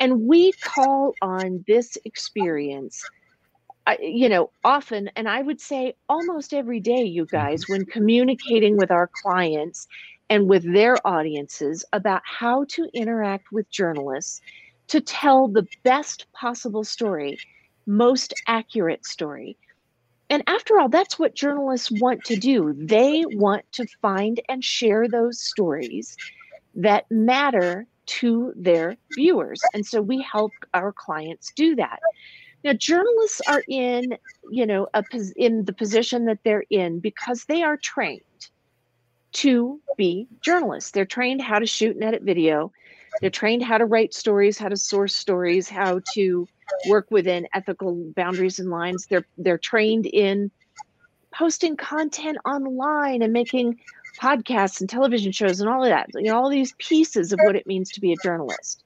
and 0.00 0.22
we 0.26 0.52
call 0.64 1.16
on 1.22 1.64
this 1.68 1.98
experience 2.04 3.10
you 4.00 4.28
know 4.28 4.50
often 4.64 5.10
and 5.16 5.28
i 5.28 5.42
would 5.42 5.60
say 5.60 5.94
almost 6.08 6.54
every 6.54 6.80
day 6.80 7.02
you 7.02 7.26
guys 7.26 7.68
when 7.68 7.84
communicating 7.86 8.76
with 8.76 8.90
our 8.90 9.10
clients 9.22 9.86
and 10.30 10.48
with 10.48 10.64
their 10.72 11.06
audiences 11.06 11.84
about 11.92 12.22
how 12.24 12.64
to 12.68 12.88
interact 12.94 13.46
with 13.52 13.70
journalists 13.70 14.40
to 14.88 15.00
tell 15.00 15.48
the 15.48 15.66
best 15.84 16.26
possible 16.32 16.84
story 16.84 17.40
most 17.86 18.34
accurate 18.46 19.04
story. 19.04 19.58
And 20.30 20.42
after 20.46 20.78
all, 20.78 20.88
that's 20.88 21.18
what 21.18 21.34
journalists 21.34 21.90
want 21.90 22.24
to 22.24 22.36
do. 22.36 22.74
They 22.78 23.24
want 23.26 23.64
to 23.72 23.86
find 24.00 24.40
and 24.48 24.64
share 24.64 25.08
those 25.08 25.40
stories 25.42 26.18
that 26.74 27.06
matter 27.10 27.86
to 28.10 28.52
their 28.56 28.96
viewers. 29.14 29.60
And 29.72 29.86
so 29.86 30.02
we 30.02 30.20
help 30.20 30.52
our 30.74 30.92
clients 30.92 31.52
do 31.54 31.76
that. 31.76 32.00
Now, 32.64 32.72
journalists 32.72 33.40
are 33.48 33.62
in, 33.68 34.18
you 34.50 34.66
know, 34.66 34.88
a, 34.92 35.04
in 35.36 35.64
the 35.64 35.72
position 35.72 36.26
that 36.26 36.38
they're 36.44 36.64
in 36.70 36.98
because 36.98 37.44
they 37.44 37.62
are 37.62 37.76
trained 37.76 38.20
to 39.32 39.80
be 39.96 40.26
journalists. 40.42 40.90
They're 40.90 41.06
trained 41.06 41.40
how 41.40 41.60
to 41.60 41.66
shoot 41.66 41.94
and 41.94 42.04
edit 42.04 42.22
video. 42.22 42.72
They're 43.20 43.30
trained 43.30 43.62
how 43.62 43.78
to 43.78 43.86
write 43.86 44.12
stories, 44.12 44.58
how 44.58 44.68
to 44.68 44.76
source 44.76 45.14
stories, 45.14 45.68
how 45.68 46.00
to 46.14 46.48
work 46.88 47.10
within 47.10 47.46
ethical 47.54 47.94
boundaries 48.16 48.58
and 48.58 48.70
lines. 48.70 49.06
They're 49.08 49.26
they're 49.38 49.58
trained 49.58 50.06
in 50.06 50.50
posting 51.32 51.76
content 51.76 52.38
online 52.44 53.22
and 53.22 53.32
making 53.32 53.80
podcasts 54.18 54.80
and 54.80 54.88
television 54.88 55.32
shows 55.32 55.60
and 55.60 55.68
all 55.68 55.82
of 55.82 55.90
that. 55.90 56.08
You 56.14 56.30
know, 56.30 56.36
all 56.36 56.50
these 56.50 56.74
pieces 56.78 57.32
of 57.32 57.40
what 57.44 57.56
it 57.56 57.66
means 57.66 57.90
to 57.92 58.00
be 58.00 58.12
a 58.12 58.16
journalist. 58.22 58.84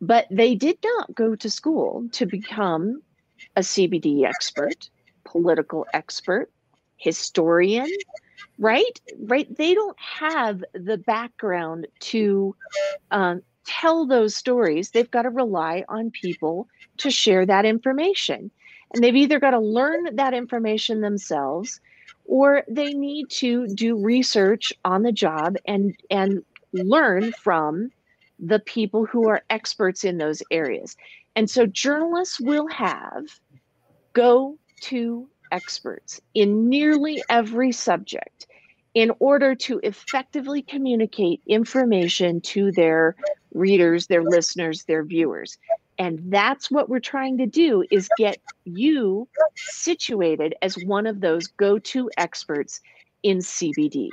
But 0.00 0.26
they 0.30 0.54
did 0.54 0.78
not 0.82 1.14
go 1.14 1.34
to 1.34 1.50
school 1.50 2.08
to 2.12 2.26
become 2.26 3.02
a 3.56 3.60
CBD 3.60 4.24
expert, 4.24 4.88
political 5.24 5.86
expert, 5.92 6.50
historian, 6.96 7.88
right? 8.58 9.00
Right? 9.18 9.54
They 9.56 9.74
don't 9.74 9.98
have 9.98 10.64
the 10.72 10.96
background 10.96 11.86
to 12.00 12.54
um, 13.10 13.42
tell 13.70 14.06
those 14.06 14.34
stories, 14.34 14.90
they've 14.90 15.10
got 15.10 15.22
to 15.22 15.30
rely 15.30 15.84
on 15.88 16.10
people 16.10 16.68
to 16.98 17.10
share 17.10 17.46
that 17.46 17.64
information. 17.64 18.50
And 18.92 19.02
they've 19.04 19.16
either 19.16 19.38
got 19.38 19.52
to 19.52 19.60
learn 19.60 20.16
that 20.16 20.34
information 20.34 21.00
themselves 21.00 21.80
or 22.30 22.62
they 22.68 22.94
need 22.94 23.28
to 23.28 23.66
do 23.74 23.96
research 23.96 24.72
on 24.84 25.02
the 25.02 25.10
job 25.10 25.56
and 25.66 25.96
and 26.10 26.44
learn 26.72 27.32
from 27.32 27.90
the 28.38 28.60
people 28.60 29.04
who 29.04 29.28
are 29.28 29.42
experts 29.50 30.04
in 30.04 30.16
those 30.16 30.40
areas. 30.52 30.96
And 31.34 31.50
so 31.50 31.66
journalists 31.66 32.40
will 32.40 32.68
have 32.68 33.24
go 34.12 34.56
to 34.82 35.28
experts 35.50 36.20
in 36.34 36.68
nearly 36.68 37.20
every 37.28 37.72
subject 37.72 38.46
in 38.94 39.10
order 39.18 39.56
to 39.56 39.80
effectively 39.82 40.62
communicate 40.62 41.40
information 41.48 42.40
to 42.42 42.70
their 42.70 43.16
readers, 43.54 44.06
their 44.06 44.22
listeners, 44.22 44.84
their 44.84 45.04
viewers. 45.04 45.58
And 46.00 46.18
that's 46.32 46.70
what 46.70 46.88
we're 46.88 46.98
trying 46.98 47.36
to 47.38 47.46
do 47.46 47.84
is 47.90 48.08
get 48.16 48.38
you 48.64 49.28
situated 49.54 50.54
as 50.62 50.74
one 50.84 51.06
of 51.06 51.20
those 51.20 51.46
go-to 51.46 52.10
experts 52.16 52.80
in 53.22 53.38
CBD. 53.38 54.08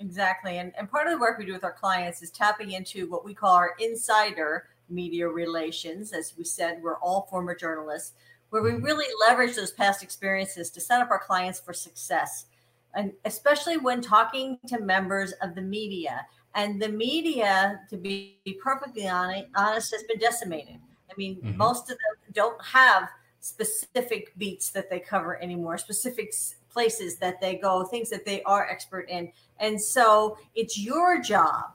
Exactly. 0.00 0.58
And, 0.58 0.72
and 0.76 0.90
part 0.90 1.06
of 1.06 1.12
the 1.12 1.18
work 1.20 1.38
we 1.38 1.46
do 1.46 1.52
with 1.52 1.62
our 1.62 1.72
clients 1.72 2.20
is 2.20 2.32
tapping 2.32 2.72
into 2.72 3.08
what 3.08 3.24
we 3.24 3.32
call 3.32 3.54
our 3.54 3.74
insider 3.78 4.66
media 4.90 5.28
relations. 5.28 6.12
As 6.12 6.34
we 6.36 6.42
said, 6.42 6.82
we're 6.82 6.98
all 6.98 7.28
former 7.30 7.54
journalists, 7.54 8.14
where 8.50 8.60
we 8.60 8.72
mm-hmm. 8.72 8.84
really 8.84 9.06
leverage 9.26 9.54
those 9.54 9.70
past 9.70 10.02
experiences 10.02 10.68
to 10.70 10.80
set 10.80 11.00
up 11.00 11.12
our 11.12 11.20
clients 11.20 11.60
for 11.60 11.72
success 11.72 12.46
and 12.94 13.12
especially 13.24 13.76
when 13.76 14.00
talking 14.00 14.58
to 14.68 14.80
members 14.80 15.32
of 15.42 15.54
the 15.54 15.62
media. 15.62 16.26
And 16.54 16.80
the 16.80 16.88
media, 16.88 17.80
to 17.90 17.96
be 17.96 18.38
perfectly 18.62 19.08
honest, 19.08 19.92
has 19.92 20.04
been 20.08 20.18
decimated. 20.18 20.78
I 21.14 21.16
mean, 21.16 21.36
mm-hmm. 21.36 21.56
most 21.56 21.84
of 21.90 21.96
them 21.96 22.32
don't 22.32 22.62
have 22.64 23.08
specific 23.40 24.32
beats 24.38 24.70
that 24.70 24.90
they 24.90 24.98
cover 24.98 25.40
anymore, 25.42 25.78
specific 25.78 26.32
places 26.70 27.16
that 27.16 27.40
they 27.40 27.56
go, 27.56 27.84
things 27.84 28.10
that 28.10 28.24
they 28.24 28.42
are 28.42 28.68
expert 28.68 29.08
in. 29.08 29.30
And 29.60 29.80
so 29.80 30.38
it's 30.54 30.78
your 30.78 31.20
job 31.20 31.72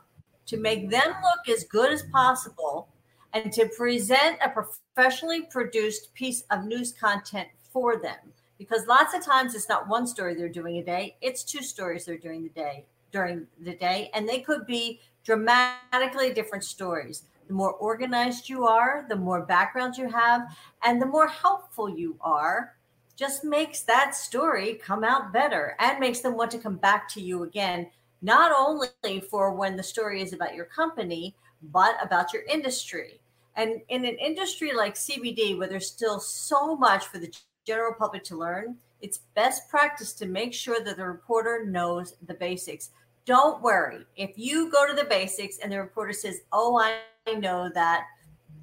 to 0.47 0.57
make 0.57 0.89
them 0.89 1.07
look 1.23 1.55
as 1.55 1.63
good 1.65 1.91
as 1.91 2.03
possible 2.11 2.89
and 3.33 3.53
to 3.53 3.67
present 3.77 4.37
a 4.43 4.49
professionally 4.49 5.43
produced 5.43 6.13
piece 6.15 6.43
of 6.49 6.65
news 6.65 6.91
content 6.91 7.47
for 7.71 7.97
them. 7.97 8.17
Because 8.57 8.87
lots 8.87 9.13
of 9.13 9.23
times 9.23 9.55
it's 9.55 9.69
not 9.69 9.87
one 9.87 10.05
story 10.05 10.33
they're 10.33 10.49
doing 10.49 10.77
a 10.77 10.83
day, 10.83 11.15
it's 11.21 11.43
two 11.43 11.61
stories 11.61 12.03
they're 12.03 12.17
doing 12.17 12.43
the 12.43 12.49
day 12.49 12.83
during 13.11 13.47
the 13.61 13.75
day, 13.75 14.09
and 14.13 14.27
they 14.27 14.39
could 14.39 14.65
be 14.65 14.99
dramatically 15.23 16.33
different 16.33 16.63
stories. 16.63 17.23
The 17.49 17.55
more 17.55 17.73
organized 17.73 18.47
you 18.47 18.67
are, 18.67 19.07
the 19.09 19.15
more 19.15 19.41
background 19.41 19.97
you 19.97 20.07
have, 20.07 20.55
and 20.83 21.01
the 21.01 21.07
more 21.07 21.27
helpful 21.27 21.89
you 21.89 22.15
are, 22.21 22.75
just 23.15 23.43
makes 23.43 23.81
that 23.81 24.13
story 24.13 24.75
come 24.75 25.03
out 25.03 25.33
better 25.33 25.75
and 25.79 25.99
makes 25.99 26.19
them 26.19 26.37
want 26.37 26.51
to 26.51 26.59
come 26.59 26.75
back 26.75 27.09
to 27.09 27.21
you 27.21 27.41
again, 27.43 27.89
not 28.21 28.51
only 28.51 29.19
for 29.31 29.51
when 29.51 29.75
the 29.75 29.81
story 29.81 30.21
is 30.21 30.31
about 30.31 30.53
your 30.53 30.65
company, 30.65 31.33
but 31.73 31.95
about 32.03 32.33
your 32.33 32.43
industry. 32.43 33.19
And 33.55 33.81
in 33.89 34.05
an 34.05 34.15
industry 34.19 34.71
like 34.71 34.93
CBD, 34.93 35.57
where 35.57 35.67
there's 35.67 35.87
still 35.87 36.19
so 36.19 36.75
much 36.75 37.07
for 37.07 37.17
the 37.17 37.33
general 37.65 37.95
public 37.97 38.23
to 38.25 38.37
learn, 38.37 38.77
it's 39.01 39.21
best 39.33 39.67
practice 39.69 40.13
to 40.13 40.27
make 40.27 40.53
sure 40.53 40.83
that 40.83 40.97
the 40.97 41.05
reporter 41.05 41.65
knows 41.65 42.13
the 42.27 42.35
basics. 42.35 42.91
Don't 43.25 43.61
worry. 43.61 44.05
If 44.15 44.31
you 44.37 44.71
go 44.71 44.87
to 44.87 44.93
the 44.93 45.05
basics 45.05 45.59
and 45.59 45.71
the 45.71 45.79
reporter 45.79 46.13
says, 46.13 46.41
Oh, 46.51 46.79
I 46.79 47.33
know 47.33 47.69
that, 47.73 48.05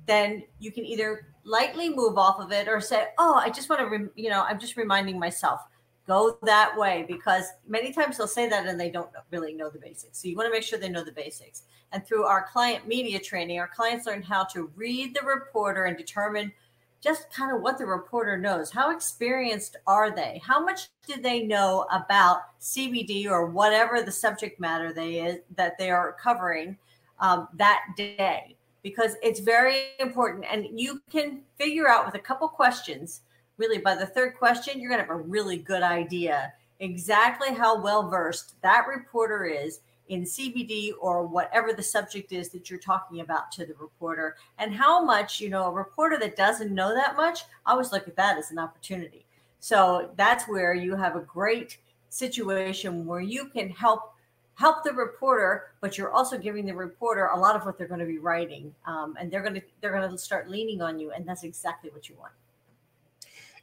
then 0.07 0.45
you 0.59 0.73
can 0.73 0.85
either 0.85 1.29
lightly 1.45 1.89
move 1.89 2.19
off 2.19 2.41
of 2.41 2.53
it 2.53 2.69
or 2.69 2.81
say, 2.81 3.07
Oh, 3.19 3.35
I 3.35 3.51
just 3.51 3.69
want 3.69 3.81
to, 3.81 3.87
re- 3.87 4.09
you 4.17 4.31
know, 4.31 4.43
I'm 4.43 4.59
just 4.59 4.77
reminding 4.77 5.19
myself 5.19 5.61
go 6.07 6.39
that 6.43 6.73
way 6.77 7.05
because 7.09 7.47
many 7.67 7.93
times 7.93 8.17
they'll 8.17 8.29
say 8.29 8.49
that 8.49 8.67
and 8.67 8.79
they 8.79 8.91
don't 8.91 9.11
really 9.31 9.53
know 9.55 9.69
the 9.69 9.79
basics. 9.79 10.23
So 10.23 10.29
you 10.29 10.37
want 10.37 10.47
to 10.47 10.53
make 10.53 10.63
sure 10.63 10.79
they 10.79 10.89
know 10.89 11.05
the 11.05 11.13
basics. 11.13 11.65
And 11.93 12.07
through 12.07 12.25
our 12.25 12.47
client 12.51 12.87
media 12.87 13.19
training, 13.19 13.59
our 13.59 13.69
clients 13.69 14.07
learn 14.07 14.23
how 14.23 14.45
to 14.45 14.71
read 14.77 15.15
the 15.15 15.27
reporter 15.27 15.85
and 15.85 15.97
determine 15.97 16.53
just 17.01 17.33
kind 17.33 17.55
of 17.55 17.63
what 17.63 17.79
the 17.79 17.87
reporter 17.87 18.37
knows. 18.37 18.71
How 18.71 18.95
experienced 18.95 19.77
are 19.87 20.15
they? 20.15 20.41
How 20.45 20.63
much 20.65 20.89
do 21.07 21.21
they 21.21 21.43
know 21.43 21.87
about 21.93 22.61
CBD 22.61 23.27
or 23.27 23.47
whatever 23.47 24.03
the 24.03 24.13
subject 24.13 24.59
matter 24.59 24.93
they 24.93 25.21
is 25.21 25.41
that 25.57 25.79
they 25.79 25.91
are 25.91 26.17
covering 26.21 26.77
um, 27.21 27.49
that 27.55 27.83
day? 27.97 28.57
Because 28.83 29.17
it's 29.23 29.41
very 29.41 29.89
important, 29.99 30.45
and 30.51 30.79
you 30.79 31.01
can 31.11 31.41
figure 31.59 31.89
out 31.89 32.07
with 32.07 32.15
a 32.15 32.21
couple 32.21 32.49
questions 32.49 33.23
really 33.59 33.79
by 33.79 33.95
the 33.95 34.07
third 34.07 34.37
question, 34.37 34.81
you're 34.81 34.91
going 34.91 35.03
to 35.03 35.07
have 35.07 35.19
a 35.19 35.23
really 35.23 35.57
good 35.57 35.83
idea 35.83 36.53
exactly 36.81 37.55
how 37.55 37.81
well 37.81 38.09
versed 38.09 38.61
that 38.63 38.87
reporter 38.87 39.45
is 39.45 39.81
in 40.09 40.23
CBD 40.23 40.93
or 41.01 41.27
whatever 41.27 41.73
the 41.73 41.83
subject 41.83 42.33
is 42.33 42.49
that 42.51 42.71
you're 42.71 42.79
talking 42.79 43.21
about 43.21 43.51
to 43.53 43.67
the 43.67 43.75
reporter, 43.75 44.37
and 44.59 44.75
how 44.75 45.05
much, 45.05 45.41
you 45.41 45.49
know, 45.49 45.65
a 45.65 45.71
reporter 45.71 46.19
that 46.19 46.37
doesn't 46.37 46.73
know 46.73 46.95
that 46.95 47.17
much, 47.17 47.45
I 47.65 47.73
always 47.73 47.93
look 47.93 48.09
at 48.09 48.17
that 48.17 48.39
as 48.39 48.51
an 48.51 48.59
opportunity. 48.59 49.27
So 49.61 50.11
that's 50.17 50.47
where 50.49 50.75
you 50.75 50.95
have 50.97 51.17
a 51.17 51.21
great 51.21 51.79
situation 52.09 53.05
where 53.07 53.21
you 53.21 53.49
can 53.49 53.69
help 53.71 54.13
help 54.55 54.83
the 54.83 54.93
reporter, 54.93 55.73
but 55.83 55.99
you're 55.99 56.13
also 56.13 56.39
giving 56.39 56.65
the 56.65 56.75
reporter 56.75 57.27
a 57.27 57.39
lot 57.39 57.55
of 57.55 57.67
what 57.67 57.77
they're 57.77 57.87
going 57.87 58.01
to 58.01 58.07
be 58.07 58.19
writing, 58.19 58.75
um, 58.87 59.15
and 59.21 59.31
they're 59.31 59.43
going 59.43 59.55
to 59.55 59.63
they're 59.81 59.93
going 59.93 60.11
to 60.11 60.17
start 60.17 60.49
leaning 60.49 60.81
on 60.81 60.99
you, 60.99 61.13
and 61.13 61.27
that's 61.27 61.43
exactly 61.43 61.91
what 61.91 62.09
you 62.09 62.17
want 62.19 62.33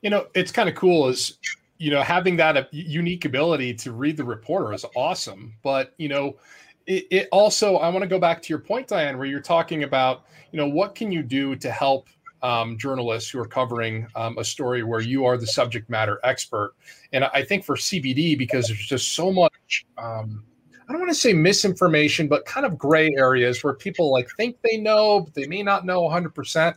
you 0.03 0.09
know, 0.09 0.27
it's 0.35 0.51
kind 0.51 0.69
of 0.69 0.75
cool 0.75 1.07
is, 1.07 1.39
you 1.83 1.91
know, 1.91 2.01
having 2.01 2.37
that 2.37 2.73
unique 2.73 3.25
ability 3.25 3.73
to 3.73 3.91
read 3.91 4.15
the 4.15 4.23
reporter 4.23 4.71
is 4.71 4.85
awesome. 4.95 5.53
But, 5.63 5.93
you 5.97 6.07
know, 6.07 6.37
it, 6.87 7.05
it 7.11 7.27
also, 7.29 7.75
I 7.75 7.89
want 7.89 8.03
to 8.03 8.07
go 8.07 8.19
back 8.19 8.41
to 8.41 8.49
your 8.49 8.59
point, 8.59 8.87
Diane, 8.87 9.17
where 9.17 9.27
you're 9.27 9.41
talking 9.41 9.83
about, 9.83 10.23
you 10.53 10.57
know, 10.57 10.67
what 10.67 10.95
can 10.95 11.11
you 11.11 11.21
do 11.21 11.57
to 11.57 11.69
help 11.69 12.07
um, 12.41 12.77
journalists 12.77 13.29
who 13.29 13.39
are 13.39 13.47
covering 13.47 14.07
um, 14.15 14.37
a 14.37 14.45
story 14.45 14.83
where 14.83 15.01
you 15.01 15.25
are 15.25 15.37
the 15.37 15.45
subject 15.45 15.89
matter 15.89 16.21
expert. 16.23 16.73
And 17.11 17.25
I 17.25 17.43
think 17.43 17.65
for 17.65 17.75
CBD, 17.75 18.37
because 18.37 18.67
there's 18.67 18.85
just 18.85 19.13
so 19.13 19.29
much, 19.29 19.85
um, 19.97 20.45
I 20.87 20.93
don't 20.93 21.01
want 21.01 21.11
to 21.11 21.19
say 21.19 21.33
misinformation, 21.33 22.29
but 22.29 22.45
kind 22.45 22.65
of 22.65 22.77
gray 22.77 23.09
areas 23.17 23.61
where 23.61 23.73
people 23.73 24.09
like 24.09 24.29
think 24.37 24.55
they 24.61 24.77
know, 24.77 25.19
but 25.19 25.33
they 25.33 25.47
may 25.47 25.63
not 25.63 25.85
know 25.85 26.03
100% 26.03 26.75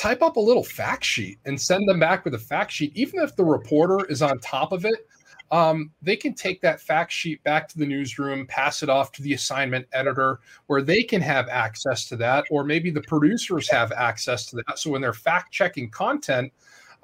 type 0.00 0.22
up 0.22 0.36
a 0.36 0.40
little 0.40 0.64
fact 0.64 1.04
sheet 1.04 1.38
and 1.44 1.60
send 1.60 1.86
them 1.86 2.00
back 2.00 2.24
with 2.24 2.32
a 2.32 2.38
fact 2.38 2.72
sheet. 2.72 2.90
Even 2.94 3.20
if 3.20 3.36
the 3.36 3.44
reporter 3.44 4.06
is 4.06 4.22
on 4.22 4.38
top 4.38 4.72
of 4.72 4.86
it, 4.86 5.06
um, 5.50 5.90
they 6.00 6.16
can 6.16 6.32
take 6.32 6.62
that 6.62 6.80
fact 6.80 7.12
sheet 7.12 7.42
back 7.44 7.68
to 7.68 7.78
the 7.78 7.84
newsroom, 7.84 8.46
pass 8.46 8.82
it 8.82 8.88
off 8.88 9.12
to 9.12 9.22
the 9.22 9.34
assignment 9.34 9.86
editor, 9.92 10.40
where 10.68 10.80
they 10.80 11.02
can 11.02 11.20
have 11.20 11.48
access 11.48 12.08
to 12.08 12.16
that, 12.16 12.46
or 12.50 12.64
maybe 12.64 12.90
the 12.90 13.02
producers 13.02 13.68
have 13.68 13.92
access 13.92 14.46
to 14.46 14.56
that. 14.56 14.78
So 14.78 14.90
when 14.90 15.02
they're 15.02 15.12
fact 15.12 15.52
checking 15.52 15.90
content 15.90 16.50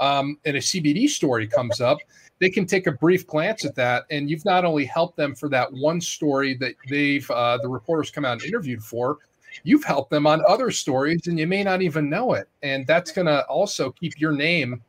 um, 0.01 0.39
and 0.47 0.57
a 0.57 0.61
CBD 0.61 1.07
story 1.09 1.47
comes 1.47 1.83
up, 1.83 1.99
they 2.39 2.49
can 2.49 2.65
take 2.65 2.87
a 2.87 2.93
brief 2.93 3.27
glance 3.27 3.67
at 3.67 3.75
that, 3.75 4.05
and 4.11 4.31
you've 4.31 4.45
not 4.45 4.65
only 4.65 4.87
helped 4.87 5.17
them 5.17 5.35
for 5.35 5.51
that 5.51 5.71
one 5.71 6.01
story 6.01 6.55
that 6.55 6.75
they've 6.89 7.31
uh, 7.31 7.59
the 7.61 7.69
reporters 7.69 8.11
come 8.11 8.25
out 8.25 8.35
and 8.35 8.43
interviewed 8.43 8.83
for, 8.83 9.19
you've 9.65 9.85
helped 9.85 10.11
them 10.11 10.27
on 10.27 10.43
other 10.47 10.71
stories 10.71 11.27
and 11.27 11.39
you 11.39 11.47
may 11.47 11.63
not 11.63 11.83
even 11.83 12.11
know 12.11 12.35
it. 12.35 12.49
And 12.63 12.87
that's 12.87 13.13
going 13.13 13.27
to 13.27 13.45
also 13.47 13.91
keep 13.93 14.21
your 14.21 14.33
name 14.33 14.83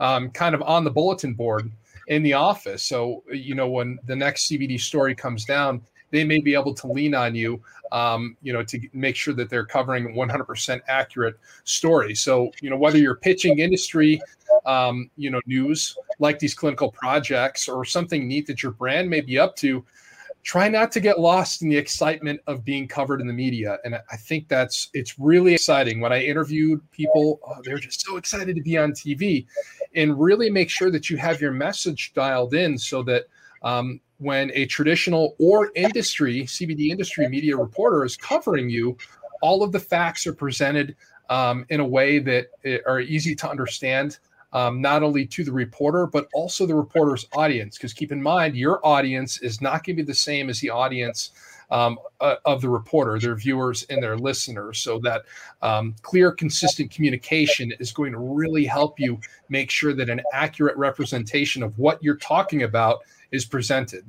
um, 0.00 0.30
kind 0.30 0.54
of 0.54 0.62
on 0.62 0.84
the 0.84 0.90
bulletin 0.90 1.34
board 1.34 1.70
in 2.08 2.22
the 2.22 2.32
office. 2.32 2.82
So, 2.82 3.22
you 3.32 3.54
know, 3.54 3.68
when 3.68 3.98
the 4.06 4.16
next 4.16 4.50
CBD 4.50 4.80
story 4.80 5.14
comes 5.14 5.44
down, 5.44 5.82
they 6.10 6.24
may 6.24 6.40
be 6.40 6.54
able 6.54 6.74
to 6.74 6.88
lean 6.88 7.14
on 7.14 7.34
you, 7.34 7.62
um, 7.92 8.36
you 8.42 8.52
know, 8.52 8.64
to 8.64 8.80
make 8.92 9.14
sure 9.14 9.34
that 9.34 9.48
they're 9.48 9.64
covering 9.64 10.14
100% 10.14 10.80
accurate 10.88 11.36
story. 11.64 12.14
So, 12.14 12.50
you 12.60 12.70
know, 12.70 12.76
whether 12.76 12.98
you're 12.98 13.16
pitching 13.16 13.60
industry, 13.60 14.20
um, 14.66 15.10
you 15.16 15.30
know, 15.30 15.40
news 15.46 15.96
like 16.18 16.38
these 16.38 16.54
clinical 16.54 16.90
projects 16.90 17.68
or 17.68 17.84
something 17.84 18.26
neat 18.26 18.46
that 18.46 18.62
your 18.62 18.72
brand 18.72 19.08
may 19.08 19.20
be 19.20 19.38
up 19.38 19.56
to, 19.56 19.84
try 20.42 20.68
not 20.68 20.90
to 20.92 21.00
get 21.00 21.20
lost 21.20 21.62
in 21.62 21.68
the 21.68 21.76
excitement 21.76 22.40
of 22.46 22.64
being 22.64 22.88
covered 22.88 23.20
in 23.20 23.26
the 23.26 23.32
media. 23.32 23.78
And 23.84 23.94
i 23.94 24.16
think 24.16 24.48
that's 24.48 24.88
it's 24.94 25.18
really 25.18 25.54
exciting. 25.54 26.00
When 26.00 26.12
i 26.12 26.22
interviewed 26.22 26.80
people 26.90 27.40
oh, 27.46 27.56
they're 27.64 27.78
just 27.78 28.04
so 28.04 28.16
excited 28.16 28.56
to 28.56 28.62
be 28.62 28.78
on 28.78 28.92
tv 28.92 29.46
and 29.94 30.18
really 30.18 30.50
make 30.50 30.70
sure 30.70 30.90
that 30.90 31.10
you 31.10 31.16
have 31.16 31.40
your 31.40 31.52
message 31.52 32.12
dialed 32.14 32.54
in 32.54 32.78
so 32.78 33.02
that 33.04 33.24
um, 33.62 34.00
when 34.18 34.50
a 34.54 34.66
traditional 34.66 35.34
or 35.38 35.70
industry 35.74 36.44
cbd 36.44 36.90
industry 36.90 37.28
media 37.28 37.56
reporter 37.56 38.04
is 38.04 38.16
covering 38.16 38.70
you 38.70 38.96
all 39.42 39.62
of 39.62 39.72
the 39.72 39.80
facts 39.80 40.26
are 40.26 40.34
presented 40.34 40.94
um, 41.30 41.64
in 41.68 41.80
a 41.80 41.86
way 41.86 42.18
that 42.18 42.48
eh, 42.64 42.78
are 42.86 43.00
easy 43.00 43.34
to 43.34 43.48
understand 43.48 44.18
um, 44.52 44.80
not 44.80 45.02
only 45.02 45.26
to 45.26 45.44
the 45.44 45.52
reporter, 45.52 46.06
but 46.06 46.28
also 46.34 46.66
the 46.66 46.74
reporter's 46.74 47.26
audience. 47.32 47.76
Because 47.76 47.92
keep 47.92 48.12
in 48.12 48.22
mind, 48.22 48.56
your 48.56 48.84
audience 48.86 49.40
is 49.42 49.60
not 49.60 49.84
going 49.84 49.96
to 49.96 50.02
be 50.02 50.06
the 50.06 50.14
same 50.14 50.50
as 50.50 50.60
the 50.60 50.70
audience 50.70 51.30
um, 51.70 51.98
uh, 52.20 52.36
of 52.44 52.60
the 52.60 52.68
reporter, 52.68 53.18
their 53.18 53.36
viewers 53.36 53.84
and 53.90 54.02
their 54.02 54.16
listeners. 54.16 54.78
So 54.78 54.98
that 55.00 55.22
um, 55.62 55.94
clear, 56.02 56.32
consistent 56.32 56.90
communication 56.90 57.72
is 57.78 57.92
going 57.92 58.12
to 58.12 58.18
really 58.18 58.64
help 58.64 58.98
you 58.98 59.20
make 59.48 59.70
sure 59.70 59.94
that 59.94 60.10
an 60.10 60.20
accurate 60.32 60.76
representation 60.76 61.62
of 61.62 61.78
what 61.78 62.02
you're 62.02 62.16
talking 62.16 62.64
about 62.64 63.00
is 63.30 63.44
presented. 63.44 64.04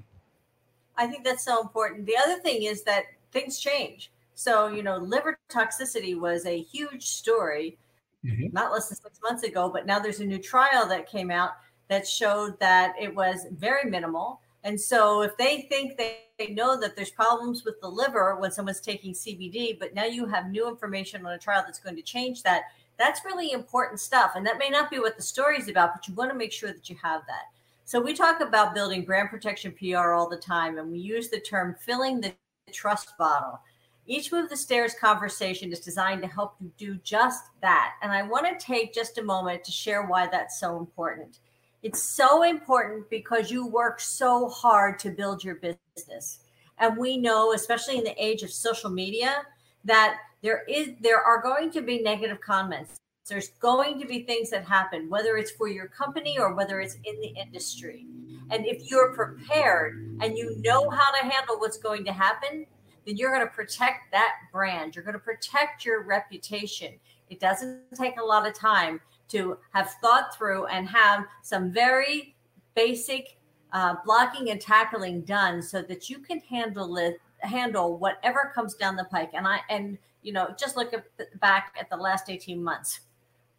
I 0.97 1.07
think 1.07 1.23
that's 1.23 1.45
so 1.45 1.61
important. 1.61 2.05
The 2.05 2.17
other 2.17 2.39
thing 2.39 2.63
is 2.63 2.83
that 2.83 3.03
things 3.31 3.59
change. 3.59 4.11
So, 4.33 4.67
you 4.67 4.81
know, 4.81 4.97
liver 4.97 5.37
toxicity 5.49 6.19
was 6.19 6.45
a 6.45 6.61
huge 6.61 7.05
story 7.05 7.77
mm-hmm. 8.25 8.47
not 8.51 8.71
less 8.71 8.89
than 8.89 8.97
six 8.97 9.19
months 9.21 9.43
ago. 9.43 9.69
But 9.69 9.85
now 9.85 9.99
there's 9.99 10.19
a 10.19 10.25
new 10.25 10.39
trial 10.39 10.87
that 10.87 11.09
came 11.09 11.31
out 11.31 11.51
that 11.89 12.07
showed 12.07 12.59
that 12.59 12.93
it 12.99 13.13
was 13.13 13.47
very 13.51 13.89
minimal. 13.89 14.39
And 14.63 14.79
so 14.79 15.23
if 15.23 15.35
they 15.37 15.63
think 15.63 15.97
they, 15.97 16.19
they 16.37 16.47
know 16.47 16.79
that 16.79 16.95
there's 16.95 17.09
problems 17.09 17.65
with 17.65 17.81
the 17.81 17.87
liver 17.87 18.37
when 18.39 18.51
someone's 18.51 18.79
taking 18.79 19.13
CBD, 19.13 19.77
but 19.79 19.93
now 19.93 20.05
you 20.05 20.25
have 20.27 20.49
new 20.49 20.67
information 20.67 21.25
on 21.25 21.33
a 21.33 21.37
trial 21.37 21.63
that's 21.65 21.79
going 21.79 21.95
to 21.95 22.01
change 22.01 22.43
that, 22.43 22.63
that's 22.97 23.25
really 23.25 23.51
important 23.51 23.99
stuff. 23.99 24.33
And 24.35 24.45
that 24.45 24.59
may 24.59 24.69
not 24.69 24.91
be 24.91 24.99
what 24.99 25.17
the 25.17 25.23
story 25.23 25.57
is 25.57 25.67
about, 25.67 25.93
but 25.93 26.07
you 26.07 26.13
want 26.13 26.31
to 26.31 26.37
make 26.37 26.51
sure 26.51 26.71
that 26.71 26.89
you 26.89 26.95
have 27.01 27.21
that. 27.27 27.45
So 27.85 27.99
we 27.99 28.13
talk 28.13 28.39
about 28.39 28.75
building 28.75 29.03
brand 29.03 29.29
protection 29.29 29.73
PR 29.73 30.13
all 30.13 30.29
the 30.29 30.37
time, 30.37 30.77
and 30.77 30.91
we 30.91 30.99
use 30.99 31.29
the 31.29 31.39
term 31.39 31.75
filling 31.79 32.21
the 32.21 32.33
trust 32.71 33.17
bottle. 33.17 33.59
Each 34.07 34.31
Move 34.31 34.49
the 34.49 34.57
Stairs 34.57 34.95
conversation 34.99 35.71
is 35.71 35.79
designed 35.79 36.21
to 36.23 36.27
help 36.27 36.55
you 36.59 36.71
do 36.77 36.95
just 37.03 37.43
that. 37.61 37.93
And 38.01 38.11
I 38.11 38.23
want 38.23 38.47
to 38.47 38.65
take 38.65 38.93
just 38.93 39.17
a 39.17 39.23
moment 39.23 39.63
to 39.63 39.71
share 39.71 40.05
why 40.05 40.27
that's 40.27 40.59
so 40.59 40.77
important. 40.77 41.39
It's 41.83 42.01
so 42.01 42.43
important 42.43 43.09
because 43.09 43.51
you 43.51 43.67
work 43.67 43.99
so 43.99 44.49
hard 44.49 44.99
to 44.99 45.11
build 45.11 45.43
your 45.43 45.55
business. 45.55 46.39
And 46.77 46.97
we 46.97 47.17
know, 47.17 47.53
especially 47.53 47.97
in 47.97 48.03
the 48.03 48.23
age 48.23 48.43
of 48.43 48.51
social 48.51 48.89
media, 48.89 49.43
that 49.85 50.17
there 50.41 50.63
is 50.67 50.89
there 50.99 51.21
are 51.21 51.41
going 51.41 51.71
to 51.71 51.81
be 51.81 52.01
negative 52.01 52.41
comments. 52.41 52.99
There's 53.27 53.49
going 53.59 53.99
to 53.99 54.07
be 54.07 54.23
things 54.23 54.49
that 54.49 54.65
happen, 54.65 55.09
whether 55.09 55.37
it's 55.37 55.51
for 55.51 55.67
your 55.67 55.87
company 55.87 56.37
or 56.39 56.53
whether 56.53 56.81
it's 56.81 56.95
in 57.03 57.19
the 57.21 57.29
industry. 57.39 58.05
And 58.49 58.65
if 58.65 58.89
you're 58.89 59.13
prepared 59.13 60.17
and 60.21 60.37
you 60.37 60.57
know 60.61 60.89
how 60.89 61.11
to 61.11 61.21
handle 61.21 61.57
what's 61.59 61.77
going 61.77 62.03
to 62.05 62.13
happen, 62.13 62.65
then 63.05 63.17
you're 63.17 63.33
going 63.33 63.45
to 63.45 63.53
protect 63.53 64.11
that 64.11 64.33
brand. 64.51 64.95
You're 64.95 65.03
going 65.03 65.13
to 65.13 65.19
protect 65.19 65.85
your 65.85 66.03
reputation. 66.03 66.93
It 67.29 67.39
doesn't 67.39 67.81
take 67.95 68.19
a 68.19 68.23
lot 68.23 68.47
of 68.47 68.53
time 68.53 68.99
to 69.29 69.57
have 69.73 69.91
thought 70.01 70.35
through 70.35 70.65
and 70.67 70.87
have 70.87 71.25
some 71.41 71.71
very 71.71 72.35
basic 72.75 73.37
uh, 73.73 73.95
blocking 74.05 74.51
and 74.51 74.59
tackling 74.59 75.21
done 75.21 75.61
so 75.61 75.81
that 75.81 76.09
you 76.09 76.19
can 76.19 76.39
handle 76.41 76.97
it 76.97 77.19
handle 77.39 77.97
whatever 77.97 78.51
comes 78.53 78.75
down 78.75 78.95
the 78.95 79.05
pike 79.05 79.31
and 79.33 79.47
i 79.47 79.59
and 79.69 79.97
you 80.21 80.31
know 80.31 80.53
just 80.59 80.77
look 80.77 80.93
at 80.93 81.05
the, 81.17 81.25
back 81.39 81.75
at 81.79 81.89
the 81.89 81.95
last 81.95 82.29
18 82.29 82.61
months 82.63 82.99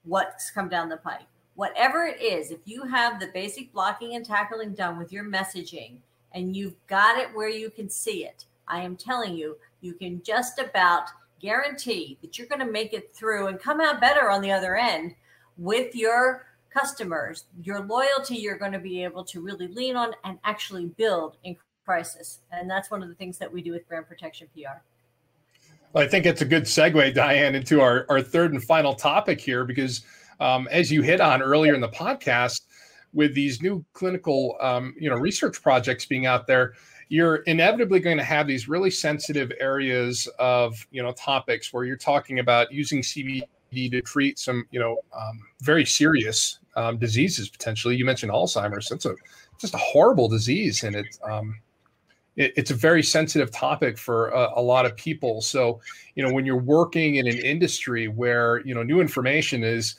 what's 0.05 0.51
come 0.51 0.69
down 0.69 0.89
the 0.89 0.97
pike 0.99 1.27
whatever 1.57 2.05
it 2.05 2.21
is 2.21 2.51
if 2.51 2.61
you 2.65 2.85
have 2.85 3.19
the 3.19 3.29
basic 3.35 3.73
blocking 3.73 4.15
and 4.15 4.25
tackling 4.25 4.73
done 4.73 4.99
with 4.99 5.13
your 5.13 5.25
messaging 5.25 5.97
and 6.33 6.55
you've 6.55 6.77
got 6.87 7.19
it 7.19 7.35
where 7.35 7.49
you 7.49 7.71
can 7.71 7.89
see 7.89 8.25
it 8.25 8.45
i 8.69 8.81
am 8.81 8.97
telling 8.97 9.35
you 9.35 9.57
you 9.81 9.95
can 9.95 10.23
just 10.23 10.59
about 10.59 11.09
guarantee 11.41 12.17
that 12.23 12.39
you're 12.39 12.47
going 12.47 12.65
to 12.65 12.71
make 12.71 12.95
it 12.95 13.13
through 13.15 13.49
and 13.49 13.61
come 13.61 13.81
out 13.81 14.01
better 14.01 14.31
on 14.31 14.41
the 14.41 14.53
other 14.53 14.77
end 14.77 15.15
with 15.59 15.95
your 15.95 16.47
customers, 16.73 17.45
your 17.63 17.85
loyalty 17.85 18.37
you're 18.37 18.57
going 18.57 18.73
to 18.73 18.79
be 18.79 19.05
able 19.05 19.25
to 19.25 19.41
really 19.41 19.69
lean 19.69 19.97
on 19.97 20.13
and 20.25 20.39
actually 20.45 20.87
build 20.87 21.37
in 21.45 21.57
crisis. 21.85 22.41
And 22.51 22.71
that's 22.71 22.91
one 22.91 23.03
of 23.03 23.09
the 23.09 23.15
things 23.15 23.39
that 23.39 23.53
we 23.53 23.61
do 23.61 23.73
with 23.73 23.87
brand 23.89 24.09
protection 24.09 24.49
PR. 24.55 24.81
Well, 25.93 26.05
I 26.05 26.09
think 26.09 26.25
it's 26.25 26.41
a 26.41 26.47
good 26.47 26.63
segue, 26.63 27.13
Diane, 27.13 27.55
into 27.55 27.81
our, 27.81 28.07
our 28.09 28.23
third 28.23 28.53
and 28.53 28.63
final 28.63 28.95
topic 28.95 29.41
here, 29.41 29.65
because 29.65 30.03
um, 30.41 30.67
as 30.71 30.91
you 30.91 31.03
hit 31.03 31.21
on 31.21 31.43
earlier 31.43 31.75
in 31.75 31.81
the 31.83 31.89
podcast, 31.89 32.63
with 33.13 33.35
these 33.35 33.61
new 33.61 33.85
clinical, 33.93 34.57
um, 34.61 34.95
you 34.99 35.11
know, 35.11 35.17
research 35.17 35.61
projects 35.63 36.07
being 36.07 36.25
out 36.25 36.47
there, 36.47 36.73
you're 37.13 37.37
inevitably 37.45 38.01
going 38.01 38.17
to 38.17 38.25
have 38.25 38.47
these 38.47 38.71
really 38.71 38.91
sensitive 38.91 39.53
areas 39.61 40.27
of, 40.39 40.87
you 40.93 41.03
know, 41.03 41.13
topics 41.13 41.71
where 41.71 41.85
you're 41.85 41.95
talking 41.95 42.39
about 42.39 42.73
using 42.73 43.03
CBD 43.03 43.45
to 43.91 44.01
treat 44.01 44.39
some, 44.39 44.67
you 44.71 44.81
know, 44.81 44.97
um, 45.15 45.43
very 45.61 45.85
serious 45.85 46.61
um, 46.75 46.97
diseases 46.97 47.51
potentially. 47.51 47.97
You 47.97 48.07
mentioned 48.07 48.33
Alzheimer's. 48.33 48.89
That's 48.89 49.05
a 49.05 49.15
just 49.59 49.75
a 49.75 49.79
horrible 49.79 50.27
disease, 50.27 50.85
and 50.85 50.97
it, 50.97 51.19
um, 51.23 51.61
it 52.37 52.55
it's 52.57 52.71
a 52.71 52.75
very 52.75 53.03
sensitive 53.03 53.51
topic 53.51 53.99
for 53.99 54.31
a, 54.31 54.55
a, 54.57 54.63
lot 54.63 54.87
of 54.87 54.97
people. 54.97 55.43
So, 55.43 55.83
you 56.15 56.27
know, 56.27 56.33
when 56.33 56.47
you're 56.47 56.57
working 56.57 57.17
in 57.17 57.27
an 57.27 57.37
industry 57.41 58.09
where 58.09 58.63
you 58.65 58.75
know 58.75 58.83
new 58.83 59.03
information 59.03 59.65
is 59.65 59.97